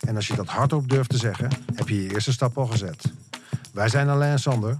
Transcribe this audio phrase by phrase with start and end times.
[0.00, 3.12] en als je dat hardop durft te zeggen, heb je je eerste stap al gezet.
[3.72, 4.78] Wij zijn alleen en Sander.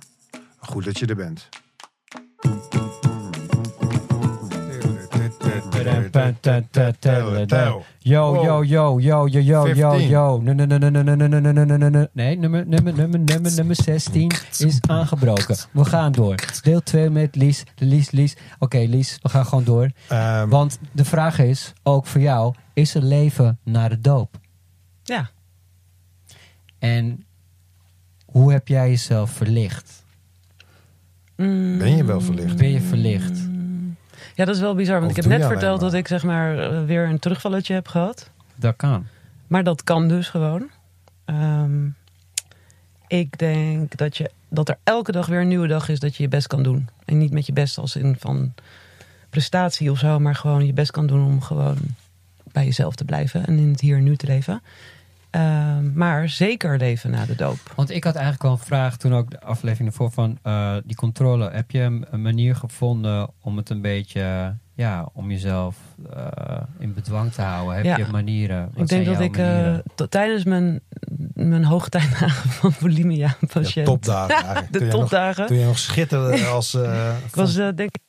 [0.58, 1.48] Goed dat je er bent.
[7.98, 10.40] Yo, yo, yo, yo, yo, yo, yo, yo.
[12.12, 15.56] Nee, nummer, nummer, nummer, nummer, nummer 16 is aangebroken.
[15.72, 16.34] We gaan door.
[16.62, 18.36] Deel 2 met Lies, Lies, Lies.
[18.58, 19.90] Oké, Lies, we gaan gewoon door.
[20.48, 24.38] Want de vraag is, ook voor jou, is er leven na de doop?
[25.06, 25.30] Ja.
[26.78, 27.24] En
[28.24, 30.04] hoe heb jij jezelf verlicht?
[31.36, 32.56] ben je wel verlicht?
[32.56, 33.48] Ben je verlicht?
[34.34, 35.00] Ja, dat is wel bizar.
[35.00, 35.90] Want Of ik heb net verteld maar?
[35.90, 38.30] dat ik zeg maar eh, weer een terugvalletje heb gehad.
[38.54, 39.06] Dat kan.
[39.46, 40.70] Maar dat kan dus gewoon.
[41.24, 41.86] Ehm,
[43.06, 46.22] ik denk dat, je, dat er elke dag weer een nieuwe dag is dat je
[46.22, 46.88] je best kan doen.
[47.04, 48.54] En niet met je best als in van
[49.30, 51.78] prestatie of zo, maar gewoon je best kan doen om gewoon
[52.52, 54.62] bij jezelf te blijven en in het hier en nu te leven.
[55.36, 57.58] Ehm, maar zeker leven na de doop.
[57.74, 60.96] Want ik had eigenlijk wel een vraag toen ook de aflevering ervoor van eh, die
[60.96, 61.50] controle.
[61.50, 65.76] Heb je een, een manier gevonden om het een beetje, ja, om jezelf
[66.14, 66.26] eh,
[66.78, 67.74] in bedwang te houden?
[67.74, 67.96] Heb Ja.
[67.96, 68.70] je manieren?
[68.72, 69.74] Wat ik denk dat ik eh,
[70.08, 70.80] tijdens mijn,
[71.34, 73.86] mijn hoogtijdagen van bulimia Ja, patiënt.
[73.86, 75.46] topdagen de Toen jij nog- topdagen.
[75.46, 76.74] Toen je nog schitterde als...
[76.74, 78.00] eh, Ik was denk ik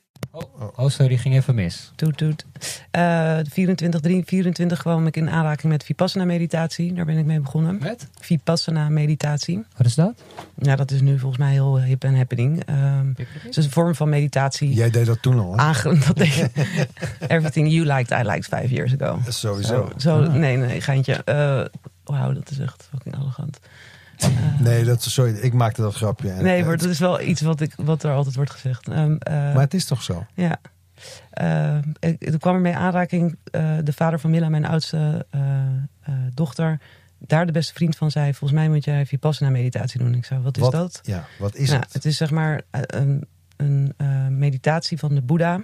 [0.76, 1.92] Oh, sorry, die ging even mis.
[1.96, 2.46] toet toet.
[2.92, 6.94] Eh 24, 3, 24 kwam ik in aanraking met Vipassana meditatie.
[6.94, 7.78] Daar ben ik mee begonnen.
[7.82, 8.08] Met?
[8.20, 9.64] Vipassana meditatie.
[9.78, 10.22] Wat is dat?
[10.56, 12.64] Ja, dat is nu volgens mij heel hip en happening.
[12.66, 13.08] Ehm,
[13.44, 14.74] het is een vorm van meditatie.
[14.74, 15.58] jij deed dat toen al, hè?
[15.58, 16.50] Aange- dat deed-
[17.28, 19.20] Everything you liked, I liked five years ago.
[19.28, 19.90] Sowieso.
[19.98, 20.34] Zo, Ah.
[20.34, 21.14] nee, nee, geintje.
[21.14, 21.66] Eh
[22.04, 23.60] Wauw, dat is echt fucking arrogant.
[24.22, 26.30] Eh, Nee, dat, sorry, ik maakte dat grapje.
[26.32, 28.88] En, nee, maar dat is wel iets wat, ik, wat er altijd wordt gezegd.
[28.88, 30.26] Ehm, eh, maar het is toch zo?
[30.34, 30.60] Ja.
[32.00, 33.38] Ik, ik kwam ermee in aanraking.
[33.52, 35.42] eh, de vader van Milla, mijn oudste eh,
[36.02, 36.80] eh, dochter,
[37.20, 40.14] daar de beste vriend van zei: Volgens mij moet jij Vipassana meditatie doen.
[40.14, 41.00] Ik zei: Wat is Wat dat?
[41.04, 41.94] Ja, wat is Nou, het?
[41.94, 43.28] het is zeg maar een,
[43.58, 45.62] een eh, meditatie van de Boeddha.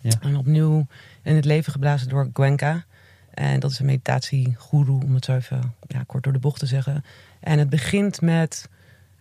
[0.00, 0.12] Ja.
[0.20, 0.86] En opnieuw
[1.22, 2.84] in het leven geblazen door Gwenka.
[3.30, 6.66] En dat is een meditatiegoeroe, om het zo even ja, kort door de bocht te
[6.66, 7.04] zeggen.
[7.40, 8.68] En het begint met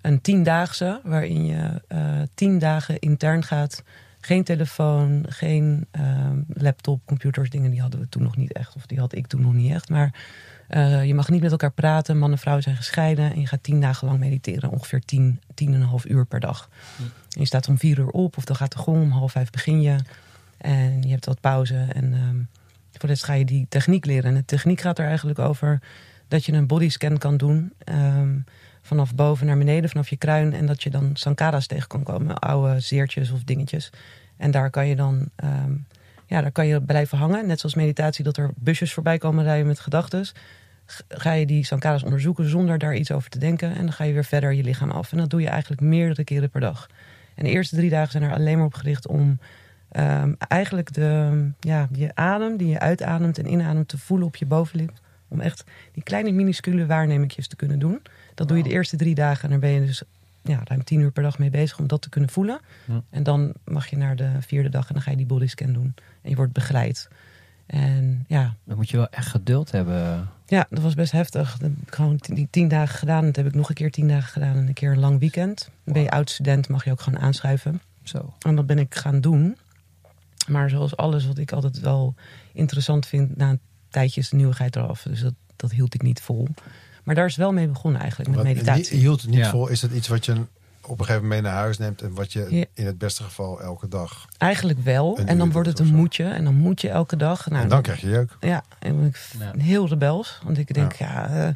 [0.02, 3.84] een tiendaagse, waarin je eh, tien dagen intern gaat.
[4.22, 8.76] Geen telefoon, geen ehm, laptop, computers, dingen die hadden we toen nog niet echt.
[8.76, 9.90] Of die had ik toen nog niet echt.
[9.90, 10.14] Maar
[10.68, 12.18] eh, je mag niet met elkaar praten.
[12.18, 13.34] Man en vrouw zijn gescheiden.
[13.34, 14.70] En je gaat tien dagen lang mediteren.
[14.70, 16.70] Ongeveer tien, tien en een half uur per dag.
[16.98, 18.38] En je staat om vier uur op.
[18.38, 19.96] Of dan gaat de gong om half vijf begin je.
[20.58, 21.86] En je hebt wat pauze.
[21.94, 22.38] En ehm,
[22.92, 24.30] voor de rest ga je die techniek leren.
[24.30, 25.80] En de techniek gaat er eigenlijk over
[26.30, 27.74] dat je een bodyscan kan doen.
[27.84, 28.38] ehm,
[28.82, 30.54] vanaf boven naar beneden, vanaf je kruin.
[30.54, 32.40] En dat je dan sankara's tegen kan komen.
[32.40, 33.90] Oude zeertjes of dingetjes.
[34.38, 35.72] En daar kan je dan ehm,
[36.26, 37.48] ja, daar kan je blijven hangen.
[37.48, 40.26] Net zoals meditatie, dat er busjes voorbij komen rijden met gedachten.
[41.08, 43.76] Ga je die sankara's onderzoeken zonder daar iets over te denken.
[43.76, 45.12] En dan ga je weer verder je lichaam af.
[45.12, 46.88] En dat doe je eigenlijk meerdere keren per dag.
[47.36, 49.40] En de eerste drie dagen zijn er alleen maar op gericht om
[49.92, 54.46] ehm, eigenlijk de, ja, je adem die je uitademt en inademt te voelen op je
[54.46, 54.92] bovenlip.
[55.30, 55.64] Om echt
[55.94, 58.02] die kleine minuscule waarnemingjes te kunnen doen.
[58.36, 59.44] Dat doe je de eerste drie dagen.
[59.44, 60.02] En daar ben je dus
[60.42, 62.60] ja, ruim tien uur per dag mee bezig om dat te kunnen voelen.
[62.86, 63.02] Ja.
[63.10, 65.94] En dan mag je naar de vierde dag en dan ga je die bodyscan doen.
[66.22, 67.08] En je wordt begeleid.
[67.66, 70.30] En ja, Dan moet je wel echt geduld hebben.
[70.46, 71.52] ja, dat was best heftig.
[71.52, 73.26] Dat heb ik gewoon die tien dagen gedaan.
[73.26, 75.70] Dat heb ik nog een keer tien dagen gedaan en een keer een lang weekend.
[75.84, 77.82] Ben je oud student, mag je ook gewoon aanschuiven.
[78.04, 78.34] Zo.
[78.40, 79.58] En dat ben ik gaan doen.
[80.48, 82.16] Maar zoals alles wat ik altijd wel
[82.54, 85.02] interessant vind, na een tijdje is de nieuwigheid eraf.
[85.02, 86.48] Dus dat, dat hield ik niet vol.
[87.04, 88.94] Maar daar is wel mee begonnen eigenlijk, met Wat- meditatie.
[88.96, 89.50] Je hield het niet Ja.
[89.50, 89.68] vol.
[89.68, 90.32] Is dat iets wat je
[90.82, 92.66] op een gegeven moment mee naar huis neemt en wat je Ja.
[92.74, 94.28] in het beste geval elke dag.
[94.38, 95.18] Eigenlijk wel.
[95.26, 96.24] En dan wordt het een moetje.
[96.24, 97.50] En dan moet je elke dag.
[97.50, 98.38] Nou, en dan krijg je jeuk.
[98.40, 99.64] Ja, en dan ben ik Ja.
[99.64, 100.40] heel rebels.
[100.44, 101.30] Want ik denk, ja.
[101.30, 101.54] eh,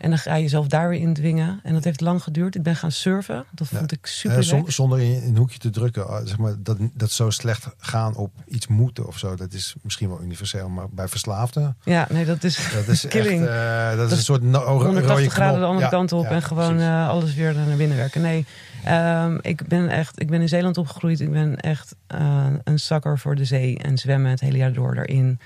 [0.00, 1.60] en dan ga je jezelf daar weer in dwingen.
[1.62, 2.54] En dat heeft lang geduurd.
[2.54, 3.44] Ik ben gaan surfen.
[3.50, 3.78] Dat Ja.
[3.78, 4.70] vond ik super zon- leuk.
[4.70, 6.08] zonder in, een hoekje te drukken.
[6.08, 9.34] ah, Zeg maar, dat, dat zo slecht gaan op iets moeten of zo.
[9.34, 10.68] Dat is misschien wel universeel.
[10.68, 11.76] Maar bij verslaafden.
[11.84, 13.40] Ja, nee, dat is Dat is Killing.
[13.46, 13.50] echt.
[13.50, 16.24] eh, dat, is een soort no- rode 180 graden de andere Ja, kant op.
[16.24, 18.20] ja, en gewoon eh, alles weer naar binnen werken.
[18.22, 18.46] Nee,
[18.84, 20.20] ehm, ik ben echt.
[20.20, 21.20] Ik ben in Zeeland opgegroeid.
[21.20, 23.78] Ik ben echt eh, een zakker voor de zee.
[23.78, 25.38] En zwemmen het hele jaar door daarin.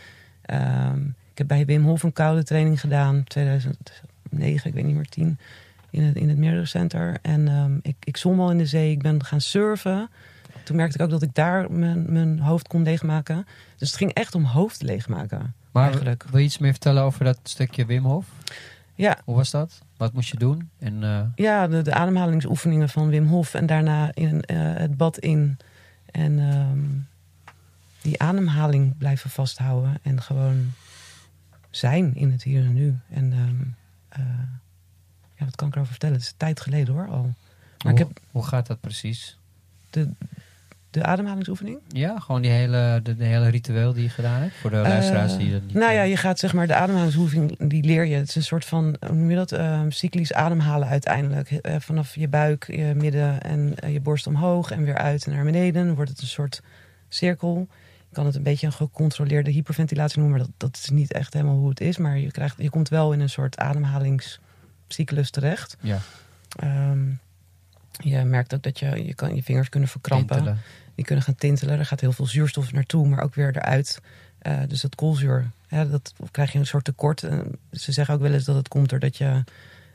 [0.42, 1.00] Ehm,
[1.32, 3.24] ik heb bij Wim Hof een koude training gedaan.
[3.24, 4.02] 2000,
[4.38, 5.38] negen, ik weet niet meer, tien.
[5.90, 7.18] In het, in het Meerdere Center.
[7.22, 8.90] En ehm, ik, ik zwom al in de zee.
[8.90, 10.10] Ik ben gaan surfen.
[10.64, 13.46] Toen merkte ik ook dat ik daar mijn, mijn hoofd kon leegmaken.
[13.78, 15.54] Dus het ging echt om hoofd leegmaken.
[15.72, 16.24] Maar eigenlijk.
[16.30, 18.26] wil je iets meer vertellen over dat stukje Wim Hof?
[18.94, 19.82] Ja, Hoe was dat?
[19.96, 20.70] Wat moest je doen?
[20.78, 23.54] En, eh, ja de, de ademhalingsoefeningen van Wim Hof.
[23.54, 25.58] En daarna in, eh, het bad in.
[26.10, 26.78] En ehm,
[28.00, 29.98] die ademhaling blijven vasthouden.
[30.02, 30.72] En gewoon
[31.70, 32.98] zijn in het hier en nu.
[33.10, 33.66] En ehm, eh,
[35.34, 36.14] ja, wat kan ik erover vertellen?
[36.14, 37.22] Het is een tijd geleden hoor al.
[37.22, 37.34] Maar
[37.78, 39.38] hoe, ik heb hoe gaat dat precies?
[39.94, 40.08] de,
[40.90, 41.78] de ademhalingsoefening.
[41.88, 44.54] Ja, gewoon die hele, de, de hele ritueel die je gedaan hebt?
[44.54, 45.74] Voor de luisteraars die dat niet...
[45.74, 48.14] Nou ja, je gaat zeg maar de ademhalingsoefening, die leer je.
[48.14, 51.50] Het is een soort van, hoe noem je dat, Ehm, cyclisch ademhalen uiteindelijk.
[51.50, 55.32] Eh, vanaf je buik, je midden en eh, je borst omhoog en weer uit en
[55.32, 55.86] naar beneden.
[55.86, 56.62] Dan wordt het een soort
[57.08, 57.68] cirkel.
[58.14, 61.56] Kan het een beetje een gecontroleerde hyperventilatie noemen, maar dat, dat is niet echt helemaal
[61.56, 61.96] hoe het is.
[61.96, 65.76] Maar je, krijgt, je komt wel in een soort ademhalingscyclus terecht.
[65.80, 65.98] Ja,
[66.56, 67.10] Ehm,
[67.90, 70.36] je merkt ook dat je, je, kan, je vingers kunnen verkrampen.
[70.36, 70.60] tintelen.
[70.94, 71.78] Die kunnen gaan tintelen.
[71.78, 74.00] Er gaat heel veel zuurstof naartoe, maar ook weer eruit.
[74.38, 77.20] Eh, dus dat koolzuur, hè, dat krijg je een soort tekort.
[77.70, 79.44] Ze zeggen ook wel eens dat het komt doordat je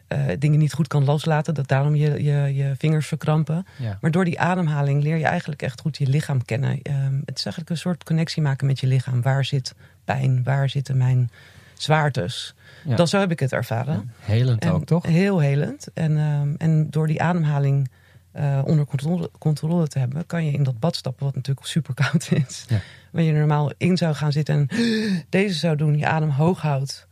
[0.10, 1.54] eh, dingen niet goed kan loslaten.
[1.54, 3.66] Dat daarom je, je, je vingers verkrampen.
[3.78, 3.98] Ja.
[4.02, 6.82] Maar door die ademhaling leer je eigenlijk echt goed je lichaam kennen.
[6.82, 9.22] Ehm, het is eigenlijk een soort connectie maken met je lichaam.
[9.22, 9.76] Waar zit
[10.06, 10.44] pijn?
[10.44, 11.32] Waar zitten mijn
[11.74, 12.56] zwaartes?
[12.86, 12.96] Ja.
[12.96, 13.94] Dat zo heb ik het ervaren.
[13.94, 15.06] En helend En ook, toch?
[15.06, 15.88] Heel helend.
[15.94, 17.90] En, ehm, en door die ademhaling
[18.32, 21.94] eh, onder controle, controle te hebben, kan je in dat bad stappen, wat natuurlijk super
[21.94, 22.66] koud is.
[22.68, 22.80] Ja.
[23.12, 24.68] Waar je normaal in zou gaan zitten en
[25.30, 27.08] deze zou doen, je adem hoog houdt.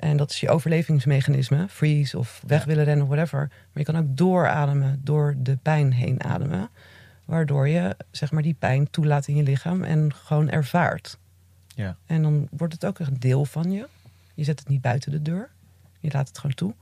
[0.00, 3.38] En dat is je overlevingsmechanisme, freeze of weg willen rennen, whatever.
[3.48, 6.68] Maar je kan ook doorademen, door de pijn heen ademen.
[7.24, 11.18] Waardoor je zeg maar, die pijn toelaat in je lichaam en gewoon ervaart.
[11.74, 11.96] Ja.
[12.06, 13.88] En dan wordt het ook een deel van je.
[14.34, 15.50] Je zet het niet buiten de deur.
[15.98, 16.74] Je laat het gewoon toe.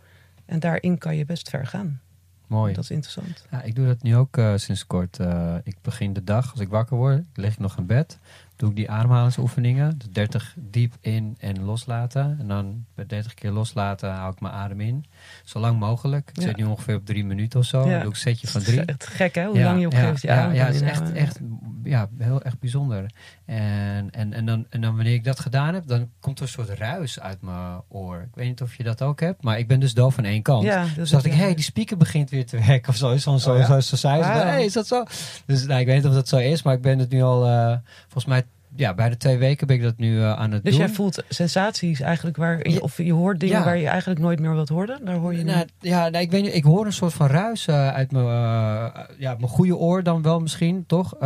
[0.45, 2.01] En daarin kan je best ver gaan.
[2.47, 2.75] Mooi.
[2.75, 3.47] Dat is interessant.
[3.51, 5.19] Ja, ik doe dat nu ook eh, sinds kort.
[5.19, 8.19] Eh, ik begin de dag, als ik wakker word, lig ik nog in bed.
[8.59, 9.99] Doe ik die ademhalingsoefeningen.
[9.99, 12.37] Dus 30 diep in en loslaten.
[12.41, 15.05] En dan bij 30 keer loslaten hou ik mijn adem in.
[15.45, 16.29] Zo lang mogelijk.
[16.31, 16.43] Ik Ja.
[16.43, 17.81] zit nu ongeveer op drie minuten of zo.
[17.81, 18.79] Dan doe ik een setje van drie.
[18.81, 21.41] Het is echt gek hè, hoe lang je op ja, ja, het is echt, echt
[21.83, 23.11] ja, heel erg bijzonder.
[23.45, 26.51] En, en, en, dan, en dan wanneer ik dat gedaan heb, dan komt er een
[26.51, 28.21] soort ruis uit mijn oor.
[28.21, 30.43] Ik weet niet of je dat ook hebt, maar ik ben dus doof aan één
[30.43, 30.63] kant.
[30.65, 31.39] Ja, Dus is dacht ik, ja.
[31.39, 33.17] hé, hey, die speaker begint weer te werken of zo.
[33.17, 33.81] Zo, zo, Oh ja?
[33.81, 35.05] zo, zo is dat zo?
[35.47, 37.47] Dus nou, ik weet niet of dat zo is, maar ik ben het nu al,
[37.47, 38.45] eh, volgens mij,
[38.79, 40.81] ja, bij de twee weken ben ik dat nu eh, aan het Dus doen.
[40.87, 42.79] jij voelt sensaties eigenlijk waar, Ja.
[42.79, 43.65] of je hoort dingen Ja.
[43.65, 44.99] waar je eigenlijk nooit meer wat hoorde.
[45.05, 45.51] Daar hoor je nu.
[45.51, 46.55] Nou, ja, nee, ik weet niet.
[46.55, 50.23] Ik hoor een soort van ruis eh, uit mijn, eh, ja, mijn goede oor dan
[50.23, 51.19] wel misschien, toch?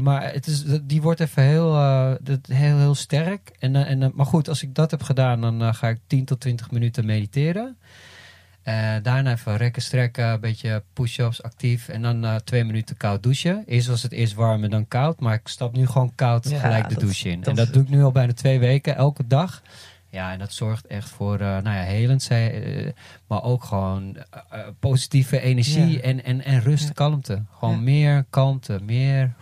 [0.00, 1.72] Maar het is, die wordt even heel,
[2.22, 3.50] dat- heel, heel sterk.
[3.58, 6.70] En, en, maar goed, als ik dat heb gedaan, dan ga ik 10 tot 20
[6.70, 7.76] minuten mediteren.
[8.68, 11.88] Eh, daarna even rekken, strekken, een beetje push-ups actief.
[11.88, 13.62] En dan eh, twee minuten koud douchen.
[13.66, 15.20] Eerst was het eerst warm en dan koud.
[15.20, 17.38] Maar ik stap nu gewoon koud Ja, gelijk de dat- douche in.
[17.40, 19.62] dat en dat doe ik nu al bijna twee weken, elke dag.
[20.10, 22.28] Ja, en dat zorgt echt voor, eh, nou ja, helend,
[23.26, 24.16] maar ook gewoon
[24.80, 26.00] positieve energie Ja.
[26.00, 26.92] en, en, en rust, Ja.
[26.94, 27.42] kalmte.
[27.58, 29.32] Gewoon meer kalmte, meer,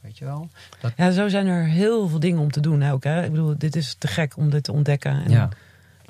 [0.00, 0.48] weet je wel?
[0.96, 3.04] Ja, zo zijn er heel veel dingen om te doen ook.
[3.04, 3.24] Hè?
[3.24, 5.48] Ik bedoel, dit is te gek om dit te ontdekken en Ja,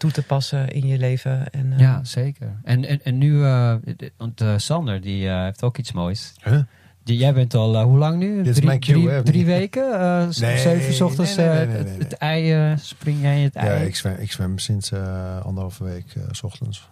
[0.03, 1.51] toe te passen in je leven.
[1.53, 2.61] En, eh, ja zeker.
[2.65, 3.75] En, en, en nu, eh,
[4.17, 6.33] want eh, Sander, die eh, heeft ook iets moois.
[6.45, 6.61] Huh?
[7.05, 8.37] Die, jij bent al, hoe lang nu?
[8.37, 10.01] Dit is drie, mijn cue, drie, drie weken?
[10.01, 13.21] eh, Nee, zeven 's ochtends nee, nee, eh, nee, nee, het, nee, het ei, spring
[13.21, 13.87] jij in het Ja, ei?
[13.87, 16.89] ik zwem, ik zwem sinds eh, anderhalve week eh, s ochtends.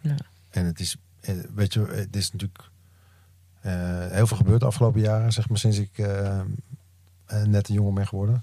[0.00, 0.14] Ja.
[0.50, 0.96] En het is,
[1.54, 2.70] weet je, het is natuurlijk
[3.60, 3.72] eh,
[4.10, 6.06] heel veel gebeurd de afgelopen jaren, zeg maar, sinds ik
[7.46, 8.42] net een jongen ben geworden.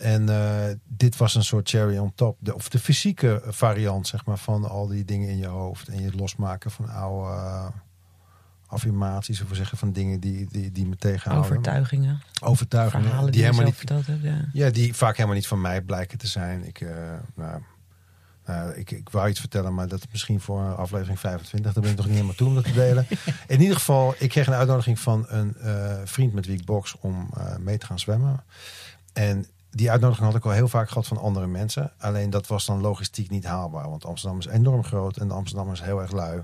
[0.00, 2.36] En eh, dit was een soort cherry on top.
[2.40, 5.88] De, of de fysieke variant, zeg maar, van al die dingen in je hoofd.
[5.88, 7.66] En je losmaken van oude eh,
[8.66, 11.50] affirmaties, of we zeggen van dingen die, die, die me tegenhouden.
[11.50, 13.06] Overtuigingen, Overtuigingen.
[13.06, 14.22] verhalen die helemaal niet hebt.
[14.22, 14.48] Ja.
[14.52, 16.66] ja, die vaak helemaal niet van mij blijken te zijn.
[16.66, 16.94] Ik, eh,
[17.34, 17.62] nou,
[18.46, 21.72] nou, ik, ik wou iets vertellen, maar dat is misschien voor aflevering 25.
[21.72, 23.06] Daar ben ik nog niet helemaal toe om dat te delen.
[23.46, 25.54] In ieder geval, ik kreeg een uitnodiging van een
[26.04, 28.44] vriend met wie ik box om mee te gaan zwemmen.
[29.12, 31.92] En die uitnodiging had ik al heel vaak gehad van andere mensen.
[31.98, 33.90] Alleen dat was dan logistiek niet haalbaar.
[33.90, 36.42] Want Amsterdam is enorm groot en de Amsterdammers heel erg lui.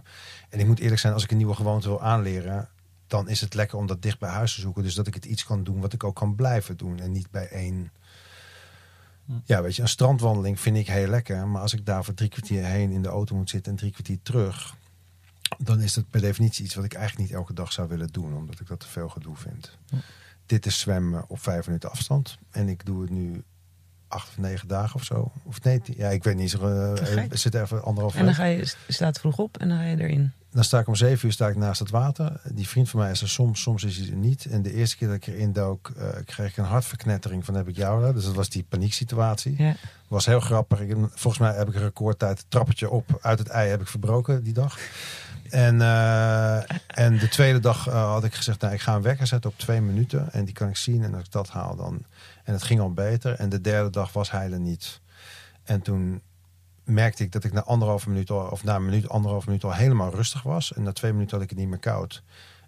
[0.49, 2.69] En ik moet eerlijk zijn, als ik een nieuwe gewoonte wil aanleren...
[3.07, 4.83] dan is het lekker om dat dicht bij huis te zoeken.
[4.83, 6.99] Dus dat ik het iets kan doen wat ik ook kan blijven doen.
[7.01, 7.91] En niet bij één...
[9.45, 11.49] Ja, weet je, een strandwandeling vind ik heel lekker.
[11.49, 13.93] Maar als ik daar voor drie kwartier heen in de auto moet zitten en drie
[13.93, 14.75] kwartier terug...
[15.59, 18.35] dan is dat per definitie iets wat ik eigenlijk niet elke dag zou willen doen.
[18.35, 19.79] Omdat ik dat te veel gedoe vind.
[20.47, 22.39] Dit is zwemmen op vijf minuten afstand.
[22.51, 23.45] En ik doe het nu
[24.09, 25.33] acht of negen dagen of zo.
[25.45, 26.53] Of nee, ja, ik weet niet.
[26.53, 27.37] Uh, gek.
[27.37, 30.33] zit even anderhalf En dan ga je, staat vroeg op en dan ga je erin.
[30.51, 32.41] Dan sta ik om zeven uur sta ik naast het water.
[32.53, 34.45] Die vriend van mij is er soms, soms is hij er niet.
[34.45, 37.69] En de eerste keer dat ik erin dook, eh, kreeg ik een hartverknettering van heb
[37.69, 38.15] ik jou daar.
[38.15, 39.55] Dus dat was die panieksituatie.
[39.63, 39.75] Ja.
[40.09, 40.81] Was heel grappig.
[40.81, 44.43] Ik, volgens mij heb ik een recordtijd trappetje op uit het ei heb ik verbroken
[44.43, 44.79] die dag.
[45.51, 49.27] En, eh, en de tweede dag eh, had ik gezegd, nou, ik ga een wekker
[49.27, 50.33] zetten op twee minuten.
[50.33, 51.03] En die kan ik zien.
[51.03, 52.05] En als ik dat haal dan.
[52.45, 53.35] En het ging al beter.
[53.35, 55.01] En de derde dag was hij er niet.
[55.65, 56.23] En toen
[56.85, 59.75] merkte ik dat ik na anderhalf minuut al, of na een minuut, anderhalf minuut al
[59.75, 60.73] helemaal rustig was.
[60.73, 62.23] En na twee minuten had ik het niet meer koud.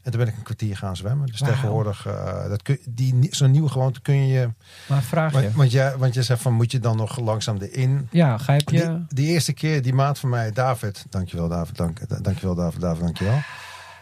[0.09, 1.27] En toen ben ik een kwartier gaan zwemmen.
[1.27, 4.49] Dus tegenwoordig, eh, dat kun, die, zo'n nieuwe gewoonte kun je.
[4.87, 5.41] Maar vraag je.
[5.41, 8.09] Want, want, jij, want je zegt van moet je dan nog langzaam erin?
[8.11, 8.63] Ja, ga je.
[8.65, 13.03] Die, die eerste keer, die maat van mij, David, dankjewel David, dank, dankjewel David, David,
[13.03, 13.39] dankjewel.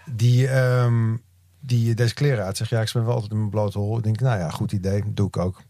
[0.04, 1.16] Die, ehm,
[1.60, 3.98] die deze kleren uit zegt, ja, ik ben wel altijd in mijn blote hol.
[3.98, 5.62] Ik denk, nou ja, goed idee, doe ik ook.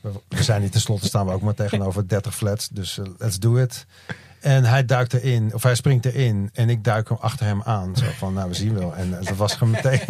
[0.00, 3.38] We, we zijn niet tenslotte staan we ook maar tegenover 30 flats, dus eh, let's
[3.38, 3.86] do it.
[4.42, 7.96] En hij duikt erin, of hij springt erin en ik duik hem achter hem aan.
[7.96, 8.94] Zo van, nou, we zien wel.
[8.96, 10.00] En eh, dat was gewoon meteen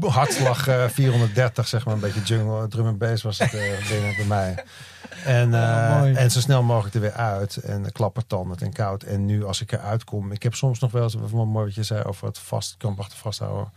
[0.00, 4.16] hartslag eh, 430, zeg maar, een beetje jungle, drum en bass was het eh, binnen
[4.16, 4.64] bij mij.
[5.24, 7.56] En, Ja, eh, en zo snel mogelijk er weer uit.
[7.56, 9.02] En klappertandend en koud.
[9.02, 10.32] En nu als ik eruit kom.
[10.32, 13.72] Ik heb soms nog wel eens, mooi wat je zei over het vast, kan vasthouden.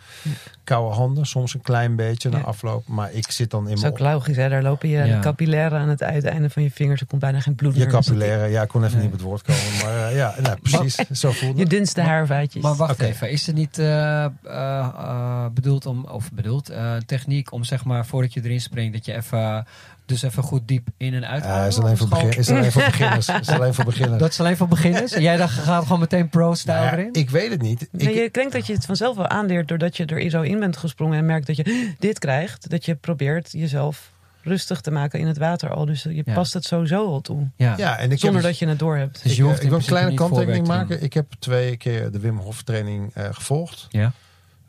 [0.63, 2.43] Koude handen, soms een klein beetje na Ja.
[2.43, 2.87] afloop.
[2.87, 4.49] Maar ik zit dan in Dat is mijn ook logisch, hè?
[4.49, 5.19] Daar lopen je Ja.
[5.19, 7.01] capillaire aan het uiteinde van je vingers.
[7.01, 7.91] Er komt bijna geen bloed je meer.
[7.91, 8.47] Dus capillaire.
[8.47, 9.05] Ja, ik kon even Nee.
[9.05, 9.61] niet op het woord komen.
[9.83, 10.95] Maar eh, ja, nou, precies.
[11.21, 12.63] Zo voelde Je dunste Maar- haarvaatjes.
[12.63, 17.83] Maar wacht even, is het niet eh, bedoeld om, of bedoeld, eh, techniek om zeg
[17.85, 19.65] maar voordat je erin springt, dat je even,
[20.05, 22.83] dus even goed diep in en uit Eh, is, alleen voor begin, is alleen voor
[22.83, 23.27] beginners.
[23.27, 24.19] Is alleen voor beginners.
[24.19, 25.11] Dat is alleen voor beginners?
[25.29, 27.13] Jij dacht, gaat gewoon meteen pro-style Nou ja, erin?
[27.13, 27.87] ik weet het niet.
[27.91, 30.59] Nee, Ik, je denkt dat je het vanzelf wel aanleert doordat je er zo in
[30.59, 32.69] bent gesprongen en merkt dat je dit krijgt.
[32.69, 35.85] Dat je probeert jezelf rustig te maken in het water al.
[35.85, 36.33] Dus je Ja.
[36.33, 37.49] past het sowieso al toe.
[37.55, 37.73] ja.
[37.77, 39.23] ja, en ik Zonder heb, dat je het door hebt.
[39.23, 41.03] Dus ik, je eh, hoeft ik wil een kleine kanttekening maken.
[41.03, 43.85] Ik heb twee keer de Wim Hof training eh, gevolgd.
[43.89, 44.11] Ja.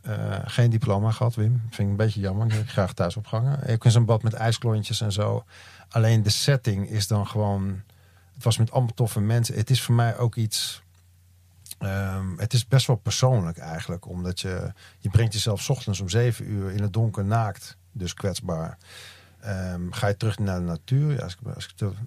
[0.07, 1.61] Eh, geen diploma gehad, Wim.
[1.61, 2.53] Vind ik een beetje jammer.
[2.53, 3.69] Ik graag thuis opgehangen.
[3.69, 5.45] Ik in zo'n bad met ijsklontjes en zo.
[5.89, 7.83] Alleen de setting is dan gewoon...
[8.35, 9.55] Het was met allemaal toffe mensen.
[9.55, 10.83] Het is voor mij ook iets...
[11.79, 14.09] ehm, het is best wel persoonlijk eigenlijk.
[14.09, 14.73] Omdat je...
[14.99, 17.77] Je brengt jezelf ochtends om zeven uur in het donker naakt.
[17.93, 18.79] Dus kwetsbaar.
[19.47, 21.13] Ehm, ga je terug naar de natuur.
[21.13, 21.37] Ja, als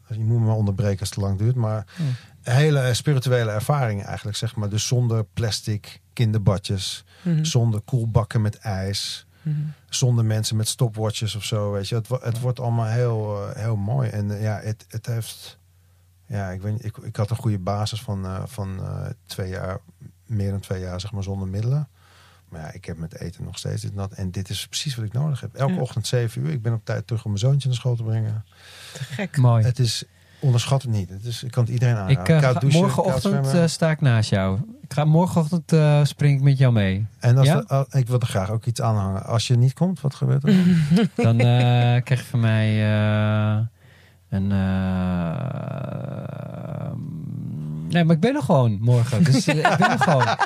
[0.08, 1.56] je moet me onderbreken als het te lang duurt.
[1.56, 1.86] Maar
[2.42, 4.70] hele spirituele ervaring eigenlijk, zeg maar.
[4.70, 7.04] Dus zonder plastic kinderbadjes.
[7.22, 7.44] Mhm.
[7.44, 9.26] Zonder koelbakken met ijs.
[9.42, 9.56] Mhm.
[9.90, 11.72] Zonder mensen met stopwatches of zo.
[11.72, 11.96] Weet je.
[11.96, 14.10] Het, het wordt allemaal heel, eh, heel mooi.
[14.10, 15.58] En eh, ja, het, het heeft.
[16.26, 19.80] Ja, ik, weet, ik, ik had een goede basis van, eh, van eh, twee jaar,
[20.26, 21.88] meer dan twee jaar, zeg maar, zonder middelen.
[22.50, 24.12] Maar ja, ik heb met eten nog steeds dit en dat.
[24.12, 25.54] En dit is precies wat ik nodig heb.
[25.56, 25.80] Elke Ja.
[25.80, 26.52] ochtend zeven uur.
[26.52, 28.46] Ik ben op tijd terug om mijn zoontje naar school te brengen.
[28.94, 29.38] Te gek.
[29.38, 29.64] Mooi.
[29.64, 30.04] Het is
[30.40, 31.10] onderschat het niet.
[31.10, 32.20] Het is, ik kan het iedereen aanraden.
[32.22, 34.60] Ik, eh, ga- douchen, morgenochtend eh, sta ik naast jou.
[34.82, 37.06] Ik ga morgenochtend eh, spring ik met jou mee.
[37.20, 37.86] En als Ja?
[37.92, 39.24] ik wil er graag ook iets aanhangen.
[39.26, 40.56] Als je niet komt, wat gebeurt er?
[41.16, 43.60] Dan eh, krijg je van mij eh,
[44.30, 44.52] een.
[47.90, 49.24] Eh, nee, maar ik ben er gewoon morgen.
[49.24, 50.28] Dus eh, ik ben er gewoon.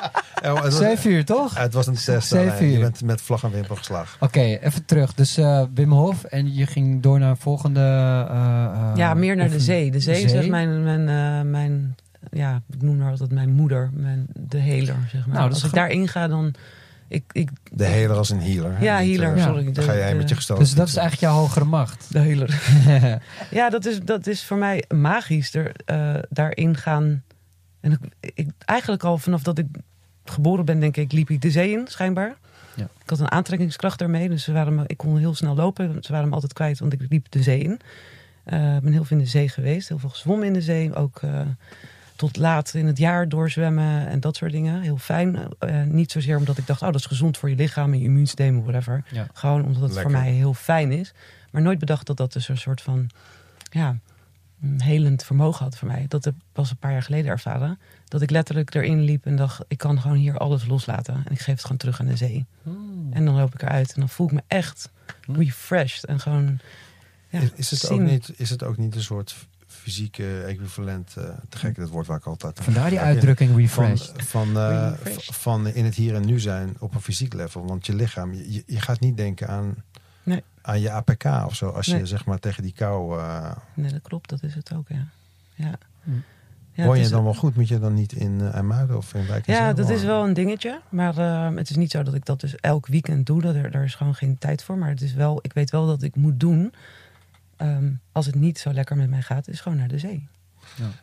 [0.44, 1.58] Oh, het, was, Zeven uur, toch?
[1.58, 2.28] het was een test.
[2.28, 2.68] Zeven alleen.
[2.70, 2.80] Je uur.
[2.80, 4.16] bent met vlag en wimpel geslagen.
[4.20, 5.14] Oké, even terug.
[5.14, 7.80] Dus eh, Wim Hof en je ging door naar een volgende.
[7.80, 8.20] eh,
[8.64, 9.90] eh, Ja, meer naar de oefen- zee.
[9.90, 10.24] De zee, zee?
[10.24, 11.94] is echt mijn, mijn, eh, mijn,
[12.30, 15.34] ja, ik noem haar altijd mijn moeder, mijn, de heler, zeg maar.
[15.36, 15.78] Nou, dat is Als ik goed.
[15.78, 16.54] daarin ga, dan,
[17.08, 18.76] ik, ik, De heler als een healer.
[18.78, 18.84] hè?
[18.84, 19.44] ja, Niet, healer, eh, Ja.
[19.46, 19.64] sorry.
[19.64, 20.64] Dan de- ga de- met je gestoten.
[20.64, 22.06] Dus dat is eigenlijk jouw hogere macht.
[22.12, 22.60] De heler.
[23.50, 25.54] Ja, dat is, dat is voor mij magisch.
[25.54, 27.22] Er, eh, daarin gaan.
[27.84, 29.66] En ik, ik, eigenlijk al vanaf dat ik
[30.24, 32.36] geboren ben, denk ik, liep ik de zee in, schijnbaar.
[32.76, 32.84] Ja.
[33.02, 34.28] Ik had een aantrekkingskracht daarmee.
[34.28, 35.96] Dus ze waren me, ik kon heel snel lopen.
[36.00, 37.80] Ze waren me altijd kwijt, want ik liep de zee in.
[38.44, 39.88] Eh, Ik ben heel veel in de zee geweest.
[39.88, 40.94] Heel veel gezwommen in de zee.
[40.94, 41.40] Ook eh,
[42.16, 44.80] tot laat in het jaar doorzwemmen en dat soort dingen.
[44.80, 45.38] Heel fijn.
[45.58, 48.04] Eh, niet zozeer omdat ik dacht, oh, dat is gezond voor je lichaam en je
[48.04, 49.04] immuunsysteem of whatever.
[49.10, 49.26] Ja.
[49.32, 50.10] Gewoon omdat het Lekker.
[50.10, 51.14] voor mij heel fijn is.
[51.50, 53.10] Maar nooit bedacht dat dat dus een soort van
[53.70, 53.96] ja,
[54.78, 56.04] helend vermogen had voor mij.
[56.08, 57.78] Dat heb ik pas een paar jaar geleden ervaren.
[58.08, 61.14] Dat ik letterlijk erin liep en dacht, ik kan gewoon hier alles loslaten.
[61.14, 62.44] En ik geef het gewoon terug aan de zee.
[62.62, 63.08] Hmm.
[63.12, 64.90] En dan loop ik eruit en dan voel ik me echt
[65.32, 66.04] refreshed.
[66.04, 66.58] En gewoon
[67.28, 69.34] ja, is, is, het ook niet, is het ook niet een soort
[69.66, 71.14] fysieke equivalent?
[71.16, 72.60] eh, te gek, dat woord waar ik altijd...
[72.62, 74.22] Vandaar die uitdrukking Van, refreshed.
[74.22, 75.24] van, eh, Refreshed.
[75.34, 77.66] v- van in het hier en nu zijn op een fysiek level.
[77.66, 78.32] Want je lichaam,
[78.66, 79.74] je gaat niet denken aan,
[80.24, 80.42] Nee.
[80.62, 81.68] aan je APK of zo.
[81.68, 83.18] Als je zeg maar tegen die kou...
[83.18, 84.28] eh Nee, dat klopt.
[84.30, 85.06] Dat is het ook, ja.
[85.54, 86.10] Ja, Hm.
[86.72, 87.56] ja je is- dan wel goed?
[87.56, 90.06] Moet je dan niet in uh, IJmuiden of in Wijk Ja, dat is wonen?
[90.06, 90.80] wel een dingetje.
[90.88, 93.40] Maar eh, het is niet zo dat ik dat dus elk weekend doe.
[93.40, 94.78] Dat er, daar is gewoon geen tijd voor.
[94.78, 96.72] Maar het is wel, ik weet wel dat ik moet doen.
[97.56, 100.28] ehm, als het niet zo lekker met mij gaat, is gewoon naar de zee.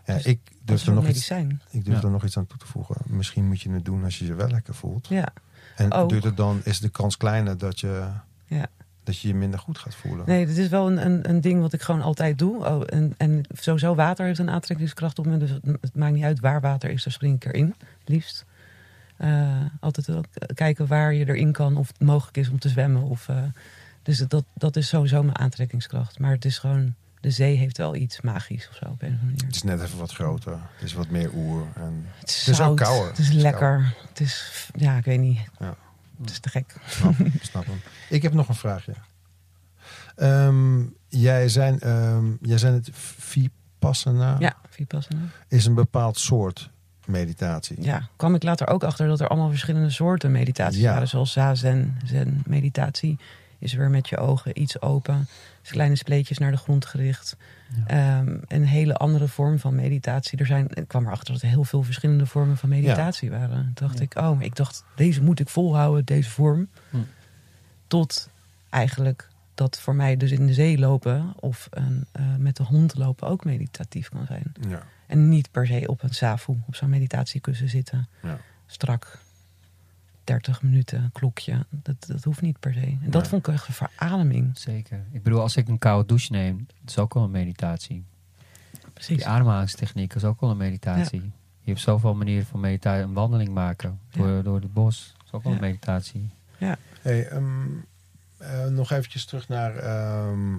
[0.06, 1.62] Ja, Dus ik Dat durf er nog iets, medicijn.
[1.70, 2.04] ik durf Ja.
[2.04, 2.96] er nog iets aan toe te voegen.
[3.06, 5.08] Misschien moet je het doen als je je wel lekker voelt.
[5.08, 5.34] Ja,
[5.75, 8.08] En duurt het dan, is de kans kleiner dat je,
[8.46, 8.68] ja.
[9.12, 10.25] Dat je je minder goed gaat voelen.
[10.25, 12.65] Nee, dit is wel een, een, een ding wat ik gewoon altijd doe.
[12.65, 15.38] Oh, en, en sowieso water heeft een aantrekkingskracht op me.
[15.38, 17.75] Dus het, maakt niet uit waar water is, daar spring ik erin,
[18.06, 18.46] liefst.
[19.18, 23.03] Eh, altijd wel kijken waar je erin kan, of het mogelijk is om te zwemmen.
[23.03, 23.44] Of, eh,
[24.03, 26.20] dus dat, dat is sowieso mijn aantrekkingskracht.
[26.20, 29.20] Maar het is gewoon, de zee heeft wel iets magisch of zo op een of
[29.20, 29.46] andere manier.
[29.46, 30.51] Het is net even wat groter.
[30.51, 31.68] Het is wat meer oer.
[31.75, 33.08] En Het is, Het is ook kouder.
[33.08, 33.94] Het is Het is lekker.
[34.10, 35.39] Het is, ja, ik weet niet.
[35.60, 35.75] Ja.
[36.22, 36.75] Het is te gek.
[36.88, 37.82] snap, snap hem.
[38.10, 38.94] Ik heb nog een vraagje.
[40.16, 44.36] Ehm, jij, zijn, ehm, jij zijn het Vipassana.
[44.40, 45.22] Ja, Vipassana.
[45.48, 46.70] Is een bepaald soort
[47.06, 47.82] meditatie.
[47.84, 50.92] Ja, kwam ik later ook achter dat er allemaal verschillende soorten meditaties Ja.
[50.92, 51.08] waren.
[51.08, 53.18] Zoals zazen, zen meditatie.
[53.62, 55.27] Is weer met je ogen iets open.
[55.62, 57.36] Dus kleine spleetjes naar de grond gericht.
[57.88, 60.38] Ehm, een hele andere vorm van meditatie.
[60.39, 63.72] Er zijn, ik kwam erachter dat er heel veel verschillende vormen van meditatie waren.
[63.74, 64.03] Toen dacht Ja.
[64.03, 66.68] ik, oh, ik dacht, deze moet ik volhouden, deze vorm.
[66.89, 66.98] Hm.
[67.88, 68.30] Tot
[68.70, 72.96] eigenlijk dat voor mij dus in de zee lopen of een, eh, met de hond
[72.98, 74.51] lopen ook meditatief kan zijn.
[74.70, 74.84] Ja.
[75.08, 78.08] En niet per se op een safu, op zo'n meditatiekussen zitten.
[78.24, 78.38] Ja.
[78.68, 79.20] Strak.
[80.32, 81.66] 30 minuten, klokje.
[81.70, 82.98] Dat, dat hoeft niet per se.
[83.02, 84.58] En dat vond ik echt een verademing.
[84.58, 85.04] Zeker.
[85.12, 88.04] Ik bedoel, als ik een koude douche neem, dat is ook wel een meditatie.
[88.94, 89.18] Precies.
[89.18, 91.22] Die ademhalingstechniek is ook wel een meditatie.
[91.60, 93.04] Je hebt zoveel manieren van meditatie.
[93.04, 95.14] Een wandeling maken door, door het bos.
[95.18, 95.58] Dat is ook wel Ja.
[95.58, 96.30] een meditatie.
[97.02, 97.46] Hey, ehm,
[98.38, 99.76] eh, nog eventjes terug naar...
[99.76, 100.54] ehm,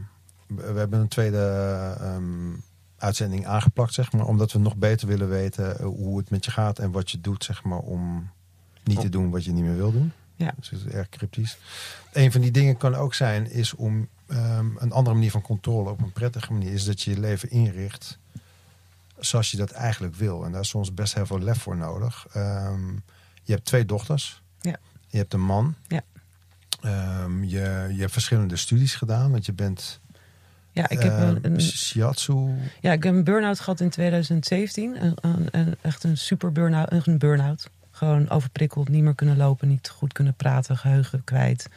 [0.47, 1.39] we we hebben een tweede
[2.01, 2.51] ehm,
[2.99, 4.27] uitzending aangeplakt, zeg maar.
[4.27, 7.21] Omdat we nog beter willen weten eh, hoe het met je gaat en wat je
[7.21, 8.31] doet, zeg maar, om
[8.85, 10.13] niet te doen wat je niet meer wil doen.
[10.37, 10.53] Ja.
[10.59, 11.57] Dus het is erg cryptisch.
[12.13, 15.91] Een van die dingen kan ook zijn, is om ehm, een andere manier van controle
[15.91, 18.19] op een prettige manier, is dat je je leven inricht
[19.19, 20.45] zoals je dat eigenlijk wil.
[20.45, 22.27] En daar is soms best heel veel lef voor nodig.
[22.33, 22.89] Ehm,
[23.43, 24.43] je hebt twee dochters.
[24.61, 24.77] Ja.
[25.07, 25.75] Je hebt een man.
[25.89, 26.01] Ja.
[26.81, 30.01] Ehm, je, je hebt verschillende studies gedaan, want je bent
[30.73, 32.49] Ja, ik heb een, een, shiatsu.
[32.81, 35.05] ja, ik heb een burn-out gehad in 2017.
[35.05, 37.07] Een, een, een- echt een super burn-out.
[37.07, 37.71] Een burn-out.
[38.03, 41.69] Gewoon overprikkeld, niet meer kunnen lopen, niet goed kunnen praten, geheugen kwijt.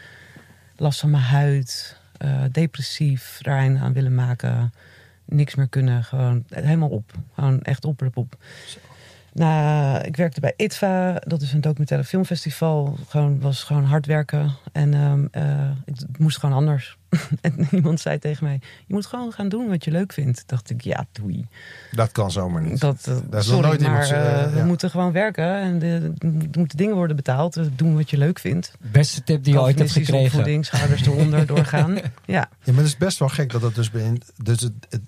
[0.78, 4.74] Last van mijn huid, eh, depressief, daar aan willen maken.
[5.26, 7.12] Niks meer kunnen, gewoon helemaal op.
[7.34, 8.38] Gewoon echt op, op.
[9.38, 12.98] Nou, ik werkte bij ITVA, dat is een documentaire filmfestival.
[13.08, 14.52] Gewoon, was gewoon hard werken.
[14.72, 16.98] En ehm, eh, het moest gewoon anders.
[17.42, 20.44] en iemand zei tegen mij: Je moet gewoon gaan doen wat je leuk vindt.
[20.46, 21.48] Dacht ik, ja, doei.
[21.92, 22.80] Dat kan zomaar niet.
[22.80, 24.66] Dat, eh, Daar is sorry, nooit maar iemand, eh, eh, we ja.
[24.66, 25.60] moeten gewoon werken.
[25.60, 27.54] En de, er moeten dingen worden betaald.
[27.54, 28.74] Dus doen wat je leuk vindt.
[28.92, 30.26] Beste tip die je ooit hebt gekregen.
[30.26, 31.94] opvoeding, schouders eronder doorgaan.
[31.94, 34.18] Ja, Ja, maar het is best wel gek dat dat dus bij.
[34.44, 35.02] Dus het, het-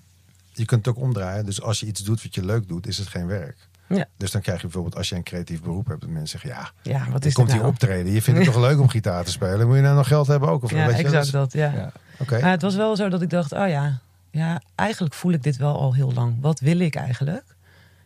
[0.52, 1.44] je kunt het ook omdraaien.
[1.44, 3.67] Dus als je iets doet wat je leuk doet, is het geen werk.
[3.88, 4.06] Ja.
[4.16, 6.92] Dus dan krijg je bijvoorbeeld als je een creatief beroep hebt, dat mensen zeggen ja,
[6.92, 7.74] ja wat is komt dit hier nou?
[7.74, 8.12] optreden.
[8.12, 9.66] Je vindt het toch leuk om gitaar te spelen?
[9.66, 10.62] Moet je nou nog geld hebben ook?
[10.62, 11.52] Of Ja, weet je, exact dus- dat.
[11.52, 11.72] Ja.
[11.72, 11.92] Ja.
[12.18, 12.40] Oké.
[12.40, 13.98] Maar het was wel zo dat ik dacht, oh ja,
[14.30, 16.36] ja, eigenlijk voel ik dit wel al heel lang.
[16.40, 17.44] Wat wil ik eigenlijk?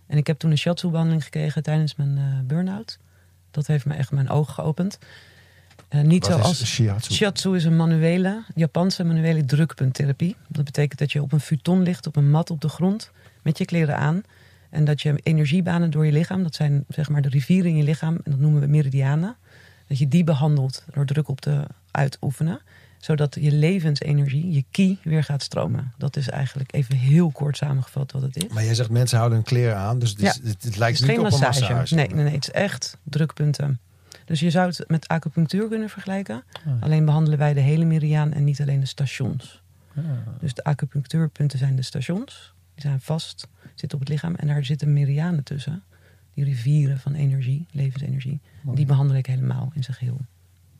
[0.07, 2.99] En ik heb toen een shiatsu-behandeling gekregen tijdens mijn eh burn-out.
[3.51, 4.99] Dat heeft me echt mijn ogen geopend.
[5.88, 6.64] Eh, niet Wat is zoals...
[6.64, 7.12] shiatsu?
[7.14, 10.37] Shiatsu is een manuele, Japanse manuele drukpunttherapie.
[10.49, 13.11] Dat betekent dat je op een futon ligt, op een mat op de grond,
[13.42, 14.23] met je kleren aan.
[14.72, 17.82] En dat je energiebanen door je lichaam, dat zijn zeg maar de rivieren in je
[17.82, 19.37] lichaam, en dat noemen we meridianen.
[19.87, 22.61] Dat je die behandelt door druk op te uitoefenen.
[22.98, 25.92] Zodat je levensenergie, je ki, weer gaat stromen.
[25.98, 28.48] Dat is eigenlijk even heel kort samengevat wat het is.
[28.52, 30.48] Maar jij zegt mensen houden hun kleren aan, dus het, is, Ja.
[30.48, 31.70] het, het lijkt Het is niet geen op massage.
[31.70, 31.94] een massage.
[31.94, 33.80] Nee, nee, nee, het is echt drukpunten.
[34.24, 36.44] Dus je zou het met acupunctuur kunnen vergelijken.
[36.66, 36.72] Ah.
[36.82, 39.62] Alleen behandelen wij de hele meridiaan en niet alleen de stations.
[39.96, 40.04] Ah.
[40.40, 42.52] Dus de acupunctuurpunten zijn de stations.
[42.74, 44.35] Die zijn vast, zitten op het lichaam.
[44.35, 45.82] En daar zitten meridianen tussen.
[46.35, 48.40] Die rivieren van energie, levensenergie.
[48.61, 48.76] Mooi.
[48.76, 50.20] Die behandel ik helemaal in zijn geheel.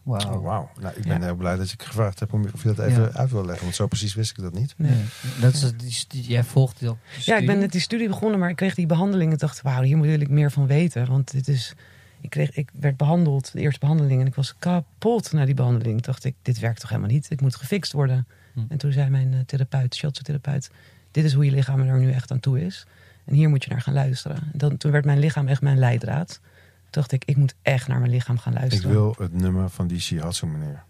[0.03, 0.35] Wauw.
[0.37, 0.71] Oh, wauw.
[0.81, 1.25] Nou, ik ben Ja.
[1.25, 3.09] heel blij dat ik gevraagd heb om of je dat even Ja.
[3.13, 3.65] uit wil leggen.
[3.65, 4.75] Want zo precies wist ik dat niet.
[4.77, 4.91] Nee.
[4.91, 5.05] Nee.
[5.41, 8.51] Dat is, die studie- jij volgt die Ja, ik ben net die studie begonnen, maar
[8.51, 9.33] ik kreeg die behandeling.
[9.33, 11.07] En dacht, wauw, hier wil ik meer van weten.
[11.07, 11.75] Want dit is...
[12.21, 14.21] Ik, kreeg, ik werd behandeld, de eerste behandeling.
[14.21, 15.93] En ik was kapot na die behandeling.
[16.03, 17.31] Toen dacht ik, dit werkt toch helemaal niet?
[17.31, 18.27] Ik moet gefixt worden.
[18.55, 18.61] Hm.
[18.69, 20.71] En toen zei mijn eh, therapeut, shiatsu-therapeut...
[21.13, 22.87] dit is hoe je lichaam er nu echt aan toe is.
[23.25, 24.37] En hier moet je naar gaan luisteren.
[24.37, 26.41] En dan, toen werd mijn lichaam echt mijn leidraad.
[26.41, 28.91] Toen dacht ik, ik moet echt naar mijn lichaam gaan Ik luisteren.
[28.91, 30.83] wil het nummer van die shiatsu meneer.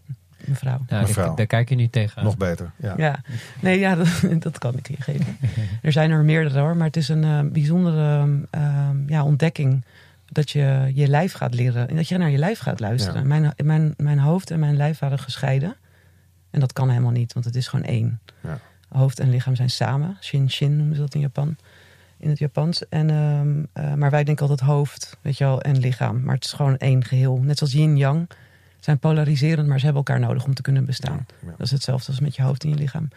[0.44, 0.80] Mevrouw.
[0.88, 1.26] Ja, Mevrouw.
[1.26, 2.24] daar, daar kijk je niet tegen.
[2.24, 2.70] Nog beter.
[2.76, 2.94] Ja.
[2.96, 3.20] Ja,
[3.60, 4.08] nee, ja, dat,
[4.38, 5.36] dat kan ik je geven.
[5.82, 9.84] Er zijn er meerdere hoor, maar het is een eh, bijzondere eh, ja, ontdekking
[10.26, 13.20] dat je je lijf gaat leren en dat je naar je lijf gaat luisteren.
[13.20, 13.26] Ja.
[13.26, 15.76] Mijn, mijn, mijn hoofd en mijn lijf waren gescheiden.
[16.50, 18.20] En dat kan helemaal niet, want het is gewoon één.
[18.40, 18.58] Ja.
[18.92, 20.16] Hoofd en lichaam zijn samen.
[20.20, 21.56] Shin Shin noemen ze dat in Japan.
[22.16, 22.88] In het Japans.
[22.88, 26.22] En, ehm, eh, maar wij denken altijd hoofd, weet je wel, en lichaam.
[26.22, 27.36] Maar het is gewoon één geheel.
[27.36, 28.28] Net zoals yin-yang.
[28.80, 31.26] zijn polariserend, maar ze hebben elkaar nodig om te kunnen bestaan.
[31.40, 31.50] Ja.
[31.50, 33.08] Dat is hetzelfde als met je hoofd en je lichaam.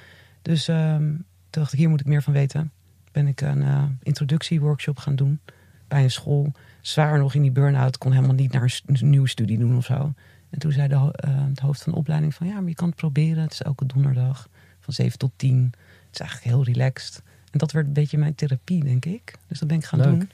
[0.41, 2.71] Dus ehm, toen dacht ik, hier moet ik meer van weten.
[3.11, 5.39] Ben ik een eh, introductieworkshop gaan doen
[5.87, 6.51] bij een school.
[6.81, 10.13] Zwaar nog in die burn-out, kon helemaal niet naar een, nieuwe studie doen of zo.
[10.49, 12.47] En toen zei de, eh, het hoofd van de opleiding van...
[12.47, 13.43] ja, maar je kan het proberen.
[13.43, 14.49] Het is elke donderdag
[14.85, 15.73] van 7 tot 10.
[16.05, 17.21] Het is eigenlijk heel relaxed.
[17.51, 19.33] En dat werd een beetje mijn therapie, denk ik.
[19.47, 20.09] Dus dat ben ik gaan Leuk.
[20.09, 20.19] doen.
[20.19, 20.29] En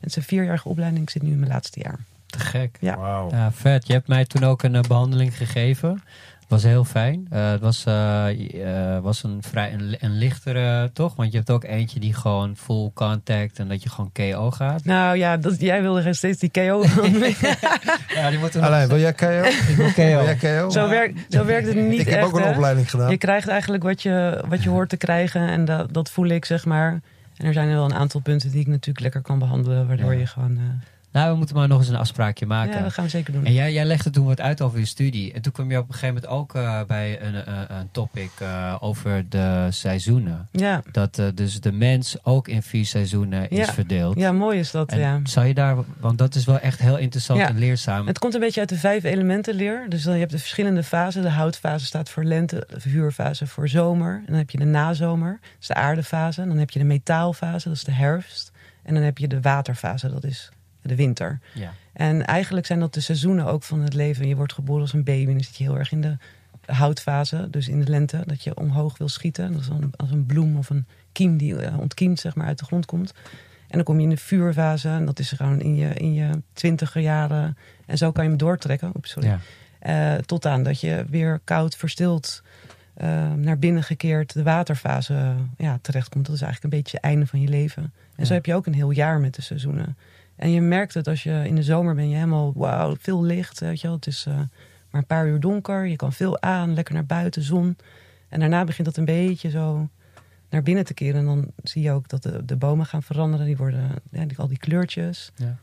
[0.00, 1.02] het is een vierjarige opleiding.
[1.02, 1.98] Ik zit nu in mijn laatste jaar.
[2.26, 2.76] Te gek.
[2.80, 2.96] Ja.
[2.96, 3.30] Wauw.
[3.30, 3.86] Ja, vet.
[3.86, 6.02] Je hebt mij toen ook een eh, behandeling gegeven.
[6.48, 7.26] Was heel fijn.
[7.30, 11.14] Eh, het was, eh, eh, was een vrij een, een lichtere, toch?
[11.16, 14.84] Want je hebt ook eentje die gewoon full contact en dat je gewoon KO gaat.
[14.84, 16.84] Nou ja, dat, jij wilde steeds die KO.
[18.14, 19.26] Ja, die moeten Alain, wil jij KO?
[19.42, 20.02] Ik wil Wil KO.
[20.02, 20.70] jij KO?
[20.70, 22.50] zo, werkt, zo werkt het niet ik heb echt, ook een hè?
[22.50, 23.10] opleiding gedaan.
[23.10, 25.48] Je krijgt eigenlijk wat je, wat je hoort te krijgen.
[25.48, 27.00] En dat, dat voel ik, zeg maar.
[27.36, 29.86] En er zijn er wel een aantal punten die ik natuurlijk lekker kan behandelen.
[29.86, 30.18] Waardoor Ja.
[30.18, 30.56] je gewoon...
[30.56, 30.62] eh,
[31.16, 32.76] Nou, we moeten maar nog eens een afspraakje maken.
[32.76, 33.44] ja, dat gaan we zeker doen.
[33.44, 35.32] En jij, jij legde toen wat uit over je studie.
[35.32, 38.30] En toen kwam je op een gegeven moment ook eh, bij een, een, een topic
[38.38, 40.48] eh, over de seizoenen.
[40.50, 44.18] Ja, Dat eh, dus de mens ook in vier seizoenen is verdeeld.
[44.18, 45.20] ja, mooi is dat, En ja.
[45.24, 47.48] zou je daar, want dat is wel echt heel interessant Ja.
[47.48, 48.06] en leerzaam.
[48.06, 49.86] Het komt een beetje uit de vijf elementen leer.
[49.88, 51.22] Dus dan, je hebt de verschillende fasen.
[51.22, 54.14] De houtfase staat voor lente, de vuurfase voor zomer.
[54.14, 56.42] En dan heb je de nazomer, dat is de aardefase.
[56.42, 58.52] En dan heb je de metaalfase, dat is de herfst.
[58.82, 60.50] En dan heb je de waterfase, dat is
[60.86, 61.40] de winter.
[61.54, 61.72] Ja.
[61.92, 64.28] En eigenlijk zijn dat de seizoenen ook van het leven.
[64.28, 66.16] Je wordt geboren als een baby en dan zit je heel erg in de
[66.66, 67.48] houtfase.
[67.50, 69.52] Dus in de lente, dat je omhoog wil schieten.
[69.52, 72.58] Dat is dan als een bloem of een kiem die eh, ontkiemt zeg maar, uit
[72.58, 73.12] de grond komt.
[73.68, 74.88] En dan kom je in de vuurfase.
[74.88, 77.56] En dat is gewoon in je, in je twintiger jaren.
[77.86, 78.92] En zo kan je hem doortrekken.
[78.96, 79.28] Oeps, sorry.
[79.28, 79.38] Ja.
[79.78, 82.42] Eh, tot aan dat je weer koud, verstild,
[82.94, 86.26] eh, naar binnen gekeerd de waterfase ja, terechtkomt.
[86.26, 87.82] Dat is eigenlijk een beetje het einde van je leven.
[87.82, 88.24] En Ja.
[88.24, 89.96] zo heb je ook een heel jaar met de seizoenen.
[90.36, 93.60] En je merkt het als je in de zomer ben je helemaal, wauw, veel licht.
[93.60, 93.96] Weet je wel.
[93.96, 94.34] Het is eh,
[94.90, 95.86] maar een paar uur donker.
[95.86, 97.76] Je kan veel aan, lekker naar buiten, zon.
[98.28, 99.88] En daarna begint dat een beetje zo
[100.50, 101.20] naar binnen te keren.
[101.20, 103.46] En dan zie je ook dat de, de bomen gaan veranderen.
[103.46, 105.32] Die worden, ja, die, al die kleurtjes.
[105.34, 105.56] Ja.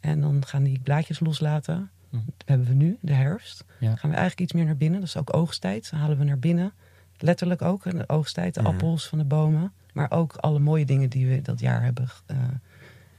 [0.00, 1.90] En dan gaan die blaadjes loslaten.
[2.10, 2.16] Hm.
[2.36, 3.64] Dat hebben we nu, de herfst.
[3.80, 3.96] Ja.
[3.96, 5.00] gaan we eigenlijk iets meer naar binnen.
[5.00, 5.90] Dat is ook oogsttijd.
[5.90, 6.72] Dan halen we naar binnen.
[7.18, 8.54] Letterlijk ook, de oogsttijd.
[8.54, 9.72] De appels van de bomen.
[9.92, 12.36] Maar ook alle mooie dingen die we dat jaar hebben eh,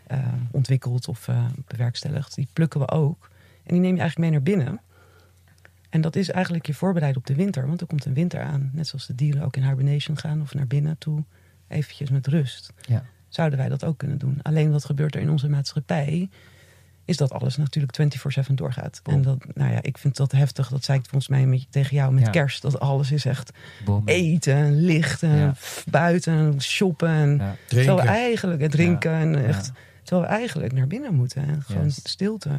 [0.08, 0.18] eh,
[0.52, 2.36] ontwikkeld of eh, bewerkstelligd.
[2.36, 3.30] Die plukken we ook.
[3.64, 4.80] En die neem je eigenlijk mee naar binnen.
[5.90, 7.68] En dat is eigenlijk je voorbereiden op de winter.
[7.68, 8.70] Want er komt een winter aan.
[8.74, 11.24] Net zoals de dieren ook in hibernation gaan of naar binnen toe.
[11.68, 12.74] Eventjes met rust.
[12.82, 13.04] Ja.
[13.30, 14.40] Zouden wij dat ook kunnen doen.
[14.42, 16.30] Alleen wat gebeurt er in onze maatschappij...
[17.06, 17.98] is dat alles natuurlijk
[18.50, 19.00] 24-7 doorgaat.
[19.04, 19.14] Bom.
[19.14, 20.70] En dat, nou ja, ik vind dat heftig.
[20.70, 22.30] Dat zei ik volgens mij met, tegen jou met Ja.
[22.30, 22.62] kerst.
[22.62, 23.52] Dat alles is echt
[24.06, 25.54] eten, lichten, Ja.
[25.90, 27.10] buiten, shoppen.
[27.10, 27.56] En Ja.
[27.68, 28.00] Drinken.
[28.08, 29.42] eigenlijk en drinken en Ja.
[29.44, 29.72] echt,
[30.06, 32.50] terwijl we eigenlijk naar binnen moeten en gewoon stilte.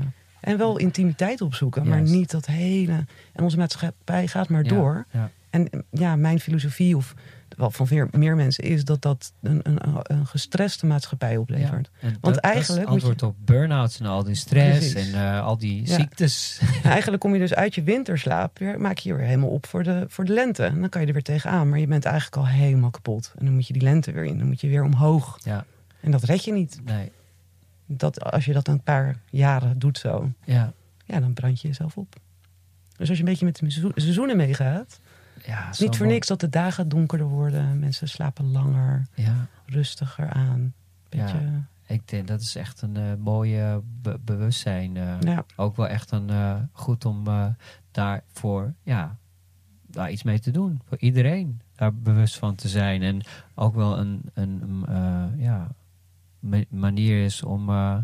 [0.41, 3.05] En wel intimiteit opzoeken, maar niet dat hele.
[3.33, 4.69] En onze maatschappij gaat maar Ja.
[4.69, 5.07] door.
[5.13, 5.31] Ja.
[5.51, 7.15] En ja, mijn filosofie, of
[7.57, 11.91] wel van meer, meer mensen, is dat dat een, een, een gestreste maatschappij oplevert.
[12.01, 12.09] Ja.
[12.21, 15.13] Want dat, eigenlijk dat antwoord op burn-outs en al die stress Precies.
[15.13, 16.61] en eh, al die ziektes.
[16.83, 19.83] Eigenlijk kom je dus uit je winterslaap, weer, maak je je weer helemaal op voor
[19.83, 20.65] de, voor de lente.
[20.65, 23.33] En dan kan je er weer tegenaan, maar je bent eigenlijk al helemaal kapot.
[23.39, 25.39] En dan moet je die lente weer in, dan moet je weer omhoog.
[25.43, 25.65] Ja,
[26.01, 26.81] En dat red je niet.
[26.85, 27.13] nee.
[27.87, 30.73] Dat, als je dat een paar jaren doet zo, Ja.
[31.05, 32.17] ja, dan brand je jezelf op.
[32.97, 35.01] Dus als je een beetje met de seizoen- seizoenen meegaat,
[35.45, 37.79] ja niet voor niks dat de dagen donkerder worden.
[37.79, 39.47] Mensen slapen langer, Ja.
[39.67, 40.75] rustiger aan.
[41.09, 44.97] Beetje, Ik denk dat is echt een eh, mooie be- bewustzijn.
[44.97, 45.15] eh.
[45.21, 45.45] ja.
[45.57, 47.25] Ook wel echt een, eh, goed om
[47.91, 49.17] daarvoor ja,
[49.87, 50.81] daar iets mee te doen.
[50.89, 53.03] Voor iedereen daar bewust van te zijn.
[53.03, 53.21] En
[53.55, 55.69] ook wel een, een eh, ja,
[56.69, 57.97] manier is om eh,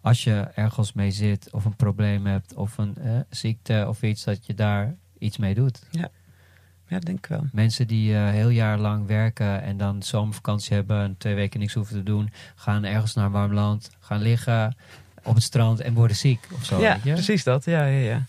[0.00, 4.24] als je ergens mee zit of een probleem hebt of een eh, ziekte of iets,
[4.24, 5.82] dat je daar iets mee doet.
[5.90, 6.08] ja,
[6.88, 7.44] dat denk ik wel.
[7.52, 11.74] Mensen die eh, heel jaar lang werken en dan zomervakantie hebben en twee weken niks
[11.74, 14.76] hoeven te doen, gaan ergens naar een warm land, gaan liggen
[15.22, 16.80] op het strand en worden ziek of zo.
[16.80, 17.12] ja, weet je?
[17.12, 17.64] precies dat.
[17.64, 18.24] Ja, ja, ja.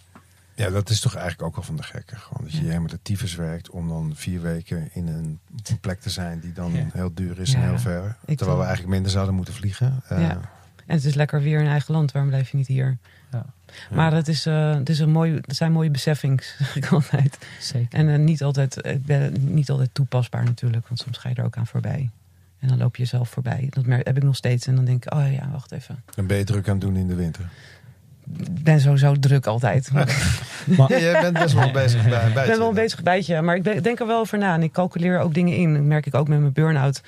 [0.55, 2.17] Ja, dat is toch eigenlijk ook wel van de gekken.
[2.17, 2.67] Gewoon dat je Ja.
[2.67, 5.39] helemaal de tyfus werkt om dan vier weken in een
[5.81, 6.85] plek te zijn die dan Ja.
[6.93, 8.15] heel duur is Ja, en heel ver.
[8.25, 10.01] ik Terwijl we eigenlijk minder zouden moeten vliegen.
[10.07, 10.39] Eh, Ja.
[10.85, 12.11] En het is lekker weer in eigen land.
[12.11, 12.97] Waarom blijf je niet hier?
[13.31, 13.45] Ja.
[13.91, 17.37] Maar het, is, eh, het, is een mooi, het zijn mooie beseffings, zeg ik altijd.
[17.59, 17.99] Zeker.
[17.99, 18.97] En eh, niet, altijd,
[19.39, 20.87] niet altijd toepasbaar natuurlijk.
[20.87, 22.09] Want soms ga je er ook aan voorbij.
[22.59, 23.67] En dan loop je zelf voorbij.
[23.69, 24.67] Dat heb ik nog steeds.
[24.67, 26.03] En dan denk ik, oh ja, wacht even.
[26.15, 27.49] Dan ben je druk aan het doen in de winter.
[28.63, 29.89] Ben sowieso druk altijd.
[30.77, 33.63] Ja, jij bent best wel bezig bij, Ik ben wel een bezig bijtje, maar ik
[33.63, 34.53] ben- denk er wel over na.
[34.53, 35.73] En ik calculeer ook dingen in.
[35.73, 37.01] Dat merk ik ook met mijn burn-out.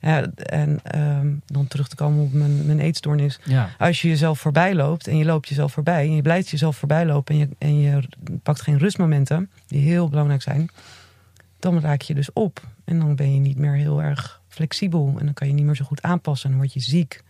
[0.00, 3.38] Ja, en ehm, dan terug te komen op mijn, mijn eetstoornis.
[3.44, 3.70] Ja.
[3.78, 6.04] Als je jezelf voorbij loopt en je loopt jezelf voorbij...
[6.04, 8.02] en je blijft jezelf voorbij lopen en je, en je
[8.42, 9.50] pakt geen rustmomenten...
[9.66, 10.68] die heel belangrijk zijn...
[11.58, 12.60] dan raak je dus op.
[12.84, 15.14] En dan ben je niet meer heel erg flexibel.
[15.18, 16.50] En dan kan je niet meer zo goed aanpassen.
[16.50, 17.22] En dan word je ziek.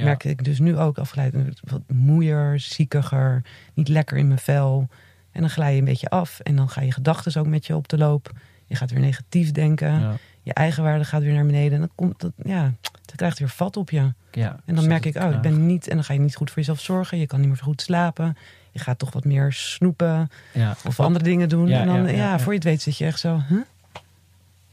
[0.00, 0.06] Ja.
[0.06, 1.34] Merk ik dus nu ook afgeleid.
[1.60, 3.42] Wat moeier, ziekiger,
[3.74, 4.88] niet lekker in mijn vel.
[5.32, 6.40] En dan glij je een beetje af.
[6.40, 8.32] En dan ga je gedachten ook met je op de loop.
[8.66, 10.00] Je gaat weer negatief denken.
[10.00, 10.12] Ja.
[10.42, 11.72] Je eigenwaarde gaat weer naar beneden.
[11.72, 14.12] En dan komt dat, ja, dat krijgt weer vat op je.
[14.30, 14.60] Ja.
[14.64, 15.88] En dan merk ik, oh, ik ben niet.
[15.88, 17.18] En dan ga je niet goed voor jezelf zorgen.
[17.18, 18.36] Je kan niet meer zo goed slapen.
[18.70, 20.76] Je gaat toch wat meer snoepen Ja.
[20.86, 21.68] of andere dingen doen.
[21.68, 23.58] Ja, en dan, ja, voor je het weet zit je echt zo, huh?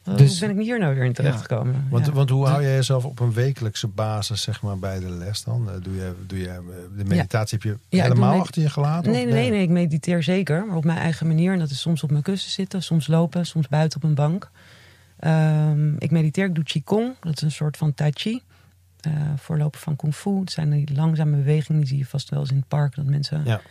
[0.08, 1.88] Hoe Dus- ben ik hier nou weer in terechtgekomen?
[1.90, 2.12] Want, Ja.
[2.12, 5.70] want hoe hou jij jezelf op een wekelijkse basis zeg maar, bij de les dan?
[5.70, 6.58] Eh, Doe je, doe je eh,
[6.98, 9.12] de meditatie heb je helemaal achter je gelaten?
[9.12, 10.66] Nee, nee, nee, nee, ik mediteer zeker.
[10.66, 11.54] Maar op mijn eigen manier.
[11.54, 14.50] En dat is soms op mijn kussen zitten, soms lopen, soms buiten op een bank.
[15.20, 17.16] Ehm, ik mediteer, ik doe Qigong.
[17.22, 18.42] Dat is een soort van Tai Chi.
[19.02, 20.40] eh voorloper van Kung Fu.
[20.40, 22.96] Het zijn die langzame bewegingen, die zie je vast wel eens in het park.
[22.96, 23.62] Dat mensen, Ja.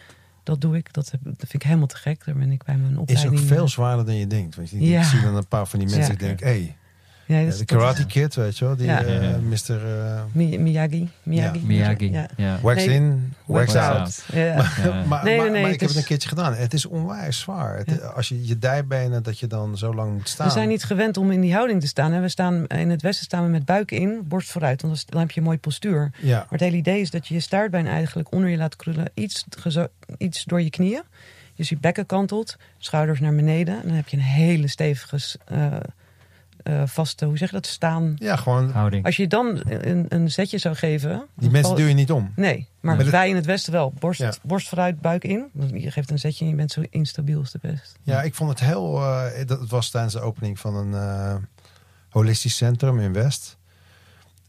[0.47, 0.93] Dat doe ik.
[0.93, 2.25] Dat, vind ik helemaal te gek.
[2.25, 3.41] Daar ben ik bij mijn Is opleiding.
[3.41, 4.57] ook veel zwaarder dan je denkt.
[4.57, 5.01] Want je Ja.
[5.01, 6.77] ik zie dan een paar van die mensen die denken, hé, hey,
[7.27, 9.03] Ja, eh, dat is- de dat is- Karate Kid, weet je wel, die Ja.
[9.05, 9.37] eh.
[9.37, 9.87] Mr.
[9.87, 11.09] eh, Mi- Miyagi.
[11.23, 11.61] Miyagi.
[11.65, 12.27] Miyagi.
[12.63, 13.99] Wax Nee, in, wax, wax out.
[13.99, 14.25] out.
[14.33, 14.43] Ja.
[14.85, 15.05] Ja.
[15.07, 16.55] maar Nee, nee, maar, maar ik heb het een keertje gedaan.
[16.55, 17.77] Het is onwijs zwaar.
[17.77, 18.03] Het-.
[18.15, 20.47] Als je je dijbenen, dat je dan zo lang moet staan.
[20.47, 22.13] We zijn niet gewend om in die houding te staan.
[22.13, 22.21] Hè.
[22.21, 24.83] We staan in het westen staan we met buik in, borst vooruit.
[24.83, 26.11] Want dan- heb je een mooi postuur.
[26.21, 29.11] Ja, Maar het hele idee is dat je je staartbeen eigenlijk onder je laat krullen.
[29.15, 29.45] Iets,
[30.19, 31.03] iets door je knieën.
[31.55, 33.75] Dus je bekken kantelt, schouders naar beneden.
[33.83, 35.67] En dan heb je een hele stevige, eh,
[36.67, 38.15] eh, vaste, hoe zeg je dat, staan.
[38.19, 39.05] ja, gewoon, Houding.
[39.05, 41.27] Als je dan een, een zetje zou geven...
[41.35, 42.33] die mensen val- duw je niet om.
[42.37, 43.93] Nee, maar wij in het westen wel.
[43.99, 44.33] Borst, Ja.
[44.43, 45.45] borst vooruit, buik in.
[45.75, 47.99] Je geeft een zetje en je bent zo instabiel als de best.
[48.03, 49.03] Ja, ik vond het heel.
[49.03, 51.35] eh, dat het was tijdens de opening van een eh,
[52.09, 53.57] holistisch centrum in West.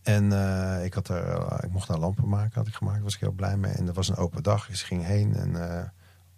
[0.04, 2.96] En eh, ik, had er, ik mocht daar lampen maken, had ik gemaakt.
[2.96, 3.72] Daar was ik heel blij mee.
[3.74, 4.68] En dat was een open dag.
[4.68, 5.84] Dus ik ging heen en eh,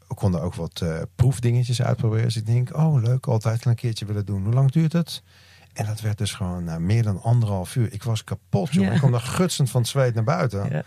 [0.08, 2.24] we konden ook wat eh, proefdingetjes uitproberen.
[2.26, 4.44] Dus ik denk, oh leuk, altijd een keertje willen doen.
[4.44, 5.24] Hoe lang duurt het?
[5.80, 7.94] En dat werd dus gewoon nou, meer dan anderhalf uur.
[7.94, 8.88] Ik was kapot, jongen.
[8.88, 8.94] Ja.
[8.94, 10.70] Ik kwam daar gutsend van het zweet naar buiten.
[10.72, 10.84] Ja.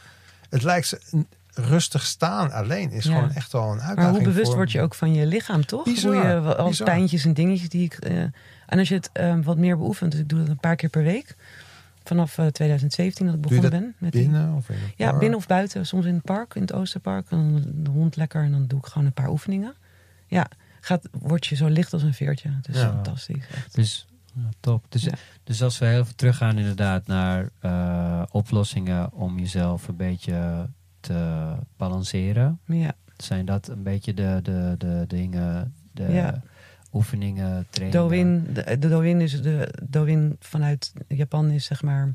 [0.50, 1.24] Het lijkt ze-
[1.54, 3.14] rustig staan alleen is Ja.
[3.14, 3.96] gewoon echt al een uitdaging.
[3.98, 5.84] Maar hoe bewust voor- word je ook van je lichaam, toch?
[5.84, 6.86] Bizar, Hoe je wel- al bizar.
[6.86, 7.94] pijntjes en dingetjes die ik.
[7.94, 8.20] eh,
[8.66, 10.88] en als je het eh, wat meer beoefent, dus ik doe dat een paar keer
[10.88, 11.36] per week.
[12.04, 13.94] Vanaf eh, 2017 dat ik begonnen ben.
[13.98, 15.18] Met die- Binnen of in het ja, park?
[15.18, 15.86] binnen of buiten.
[15.86, 17.30] Soms in het park, in het Oosterpark.
[17.30, 19.74] En dan de hond lekker en dan doe ik gewoon een paar oefeningen.
[20.26, 20.46] Ja,
[20.80, 22.50] gaat, word je zo licht als een veertje.
[22.56, 22.88] Het is Ja.
[22.88, 23.44] fantastisch.
[23.54, 23.74] Echt.
[23.74, 24.84] Dus ja, top.
[24.88, 25.08] Dus,
[25.44, 30.68] dus als we heel veel teruggaan inderdaad naar eh, oplossingen om jezelf een beetje
[31.00, 32.60] te balanceren.
[32.66, 36.42] Ja, Zijn dat een beetje de, de, de dingen, de Ja.
[36.92, 38.54] oefeningen, trainingen?
[38.54, 38.88] De, de
[39.22, 42.12] is de Douyin vanuit Japan is zeg maar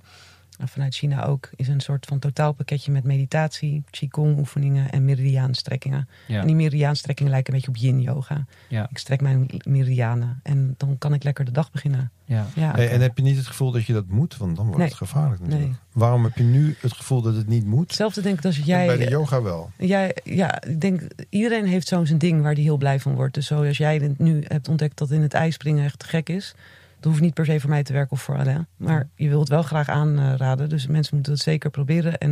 [0.57, 6.07] en vanuit China ook is een soort van totaalpakketje met meditatie, qigong oefeningen en meridiaanstrekkingen.
[6.27, 6.41] Ja.
[6.41, 8.45] En die meridiaanstrekkingen lijken een beetje op yin yoga.
[8.67, 8.87] Ja.
[8.89, 12.11] Ik strek mijn meridianen en dan kan ik lekker de dag beginnen.
[12.25, 12.45] Ja.
[12.55, 12.71] Ja.
[12.71, 14.37] Hey, en heb je niet het gevoel dat je dat moet?
[14.37, 14.87] Want dan wordt Nee.
[14.87, 15.69] het gevaarlijk natuurlijk.
[15.69, 15.77] Nee.
[15.91, 17.87] Waarom heb je nu het gevoel dat het niet moet?
[17.87, 19.09] Hetzelfde denk ik als En bij de jij.
[19.09, 19.71] yoga wel.
[19.77, 23.33] jij ja, ik denk iedereen heeft zo'n zijn ding waar hij heel blij van wordt.
[23.33, 26.55] Dus zoals jij nu hebt ontdekt dat in het ijspringen echt te gek is.
[26.99, 28.67] Dat hoeft niet per se voor mij te werken of voor Alain.
[28.77, 30.69] Maar je wilt het wel graag aanraden.
[30.69, 32.17] Dus mensen moeten het zeker proberen.
[32.17, 32.31] En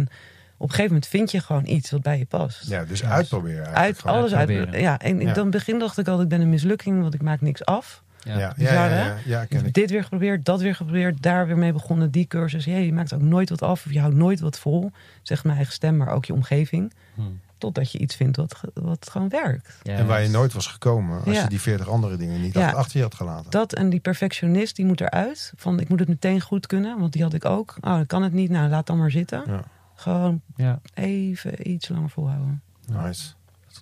[0.58, 2.68] op een gegeven moment vind je gewoon iets wat bij je past.
[2.70, 3.86] Ja, dus uitproberen eigenlijk.
[3.86, 4.16] Uit, gewoon.
[4.18, 4.74] alles uitproberen.
[4.74, 4.82] uit.
[4.82, 5.34] Ja, en Ja.
[5.34, 8.04] dan begin dacht ik altijd, ik ben een mislukking, want ik maak niks af.
[8.24, 8.34] Ja.
[8.34, 9.06] Ja, ja, Bizar, ja, hè?
[9.06, 9.74] ja, ja, ken ik.
[9.74, 12.66] Dit weer geprobeerd, dat weer geprobeerd, daar weer mee begonnen, die cursus.
[12.66, 14.92] Ja, je maakt ook nooit wat af of je houdt nooit wat vol.
[15.22, 16.94] Zegt mijn eigen stem, maar ook je omgeving.
[17.16, 17.22] Hm.
[17.58, 19.78] Totdat je iets vindt wat, wat gewoon werkt.
[19.84, 21.42] Ja, En waar je nooit was gekomen als Ja.
[21.44, 22.72] je die veertig andere dingen niet Ja.
[22.72, 23.52] achter je had gelaten.
[23.52, 25.54] Dat en die perfectionist, die moet eruit.
[25.56, 27.76] Van ik moet het meteen goed kunnen, want die had ik ook.
[27.82, 29.44] Oh, dan kan het niet, nou laat dan maar zitten.
[29.48, 29.64] Ja.
[29.96, 30.80] Gewoon Ja.
[30.94, 32.62] even iets langer volhouden.
[32.92, 33.32] Nice.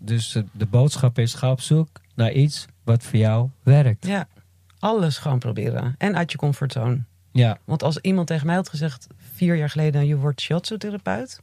[0.02, 4.06] Dus eh, de boodschap is: ga op zoek naar iets wat voor jou werkt.
[4.08, 4.28] Ja,
[4.80, 5.96] alles gewoon proberen.
[5.98, 7.04] En uit je comfortzone.
[7.32, 7.58] Ja.
[7.64, 11.40] Want als iemand tegen mij had gezegd, vier jaar geleden, je wordt shiatsu-therapeut.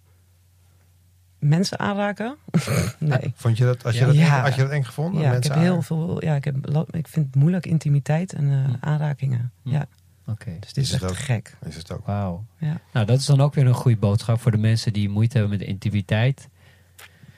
[1.40, 2.37] Mensen aanraken?
[2.98, 3.33] nee.
[3.35, 4.07] Vond je dat, als je Ja.
[4.07, 4.40] dat, eng, Ja.
[4.42, 5.22] had je dat eng gevonden?
[5.22, 6.24] Ja, ik heb heel veel.
[6.24, 6.57] Ja, ik, heb,
[6.90, 8.74] ik vind het moeilijk intimiteit en eh, Hm.
[8.81, 9.53] aanrakingen.
[9.62, 9.70] Hm.
[9.70, 9.87] Ja,
[10.26, 10.57] Oké.
[10.61, 11.16] dus dit Is echt ook?
[11.16, 11.57] gek.
[11.66, 12.07] Is het ook.
[12.07, 12.44] Wauw.
[12.59, 12.81] Ja.
[12.92, 15.50] Nou, dat is dan ook weer een goede boodschap voor de mensen die moeite hebben
[15.59, 16.48] met de intimiteit.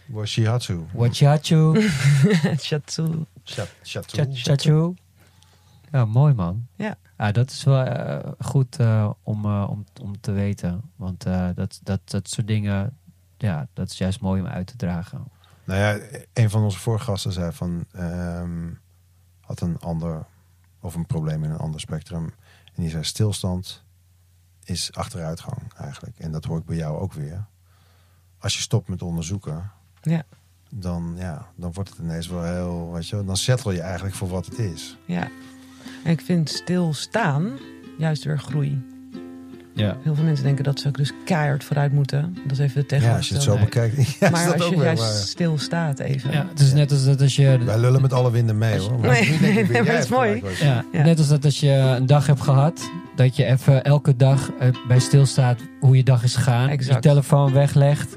[0.07, 0.79] Was Shihatsu.
[0.93, 1.81] Wachachu.
[2.59, 3.25] Shiatsu.
[3.45, 4.27] Shat- Shatsu.
[4.33, 4.95] Chachu.
[5.93, 6.67] Ja, mooi man.
[6.77, 6.97] Ja.
[7.17, 10.81] Ah, dat is wel eh, goed eh, om, eh, om, om te weten.
[10.97, 12.97] Want eh, dat, dat, dat soort dingen,
[13.43, 15.31] ja, dat is juist mooi om uit te dragen.
[15.65, 17.85] Nou ja, een van onze vorige gasten zei van...
[17.93, 18.71] ehm,
[19.41, 20.27] had een ander...
[20.81, 22.25] of een probleem in een ander spectrum.
[22.75, 23.85] En die zei stilstand
[24.65, 26.19] is achteruitgang eigenlijk.
[26.19, 27.45] En dat hoor ik bij jou ook weer.
[28.39, 29.71] Als je stopt met onderzoeken...
[30.01, 30.23] Ja.
[30.71, 32.93] Dan, ja, dan wordt het ineens wel heel...
[32.93, 34.97] Weet je, dan settle je eigenlijk voor wat het is.
[35.07, 35.29] Ja.
[36.05, 37.59] En ik vind stilstaan
[37.99, 38.92] juist weer groei.
[39.75, 39.97] Ja.
[40.03, 42.37] Heel veel mensen denken dat ze ook dus keihard vooruit moeten.
[42.43, 43.91] Dat is even de Ja, als je het zo tegenovergestelde.
[43.95, 44.19] bekijkt.
[44.21, 45.13] Ja, Maar als je juist waar.
[45.13, 46.31] stilstaat even.
[46.33, 48.99] Ja, het is net als dat als je Wij lullen met alle winden mee hoor.
[49.01, 50.43] Maar Nee, nee, weer, maar dat is mooi.
[50.61, 51.03] Ja, Ja.
[51.03, 54.69] net als dat als je een dag hebt gehad, dat je even elke dag eh,
[54.89, 56.69] bij stilstaat hoe je dag is gegaan.
[56.69, 56.95] Exact.
[57.05, 58.17] Je telefoon weglegt.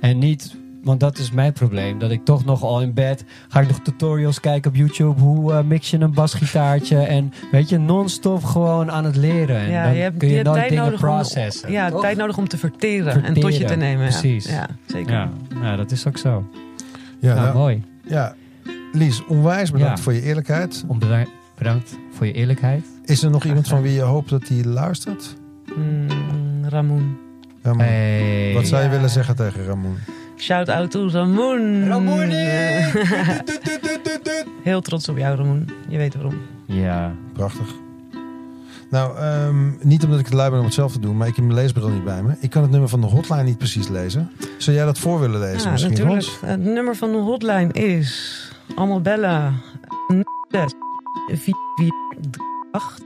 [0.00, 0.54] En niet,
[0.84, 3.80] want dat is mijn probleem, dat ik toch nog al in bed ga ik nog
[3.80, 5.20] tutorials kijken op YouTube.
[5.20, 6.98] Hoe eh, mix je een basgitaartje?
[6.98, 9.56] En weet je, non-stop gewoon aan het leren.
[9.56, 11.70] En Ja, dan je hebt, kun je, je hebt tijd dingen nodig om, processen.
[11.72, 12.00] ja, toch?
[12.00, 14.04] tijd nodig om te verteren, en tot je te nemen.
[14.04, 14.10] ja.
[14.10, 14.46] precies.
[14.46, 15.12] Ja, zeker.
[15.12, 15.30] Ja,
[15.62, 16.46] ja, dat is ook zo.
[17.20, 17.82] Ja, Ja, nou, mooi.
[18.06, 18.34] ja.
[18.92, 20.02] Lies, onwijs bedankt Ja.
[20.04, 20.84] voor je eerlijkheid.
[21.58, 22.84] Bedankt voor je eerlijkheid.
[23.04, 25.36] Is er nog Graag iemand van wie je hoopt dat hij luistert?
[25.76, 26.06] Mm,
[26.68, 27.16] Ramon.
[27.62, 27.80] Ramon.
[27.86, 28.52] Hey.
[28.54, 29.96] Wat zou je willen zeggen tegen Ramon?
[30.44, 32.30] Shout out to Ramon.
[34.62, 35.68] Heel trots op jou, Ramon.
[35.88, 36.40] Je weet waarom.
[36.66, 37.14] Ja.
[37.32, 37.66] Prachtig.
[38.90, 41.36] Nou, ehm, niet omdat ik het lui ben om het zelf te doen, maar ik
[41.36, 42.34] heb mijn leesbril niet bij me.
[42.40, 44.30] Ik kan het nummer van de hotline niet precies lezen.
[44.58, 46.24] Zou jij dat voor willen lezen Ja, misschien, natuurlijk.
[46.24, 46.38] Ros?
[46.40, 49.60] Het nummer van de hotline is allemaal bellen.
[50.48, 50.74] 6
[51.28, 51.92] 4 4
[52.70, 53.04] 8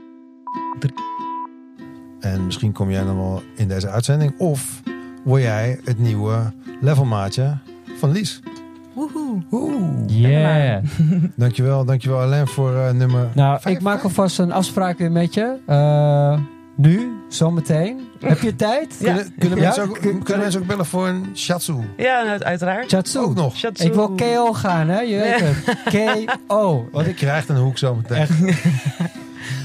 [2.19, 4.33] En misschien kom jij dan wel in deze uitzending.
[4.37, 4.81] Of
[5.23, 7.57] word jij het nieuwe levelmaatje
[7.99, 8.39] van Lies.
[8.93, 9.41] Woehoe.
[9.51, 9.73] Oeh.
[10.07, 10.83] Yeah.
[11.35, 13.27] Dankjewel, dankjewel Alain voor eh, nummer...
[13.33, 15.55] Nou, Vijf- ik maak alvast een afspraak weer met je.
[15.65, 16.39] Eh,
[16.75, 17.99] nu, zometeen.
[18.19, 18.95] Heb je tijd?
[18.99, 19.05] Ja.
[19.13, 19.63] Kunnen, kunnen, Ja?
[19.63, 21.75] mensen ook, Kun- kunnen kunnen- mensen ook bellen voor een shatsu?
[21.97, 22.89] Ja, uiteraard.
[22.89, 23.19] Chatsu.
[23.19, 23.55] Ook nog.
[23.57, 23.85] Shatsu.
[23.85, 24.99] Ik wil KO gaan, hè?
[24.99, 26.37] Je weet het.
[26.47, 26.87] KO.
[26.91, 27.95] Want ik krijg een hoek zo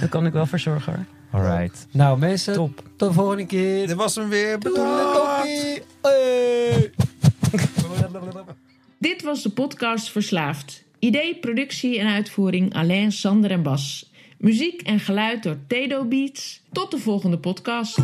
[0.01, 1.05] Dat kan ik wel verzorgen hoor.
[1.43, 1.87] Alright.
[1.91, 2.83] Nou, mensen, Top.
[2.97, 3.87] tot de volgende keer.
[3.87, 4.59] Dit was hem weer.
[4.59, 5.83] Toedeledokie.
[6.03, 6.91] Hey.
[8.99, 10.85] Dit was de podcast Verslaafd.
[10.99, 14.13] Idee, productie en uitvoering Alain, Sander en Bas.
[14.39, 16.63] Muziek en geluid door Tedo Beats.
[16.73, 17.99] Tot de volgende podcast.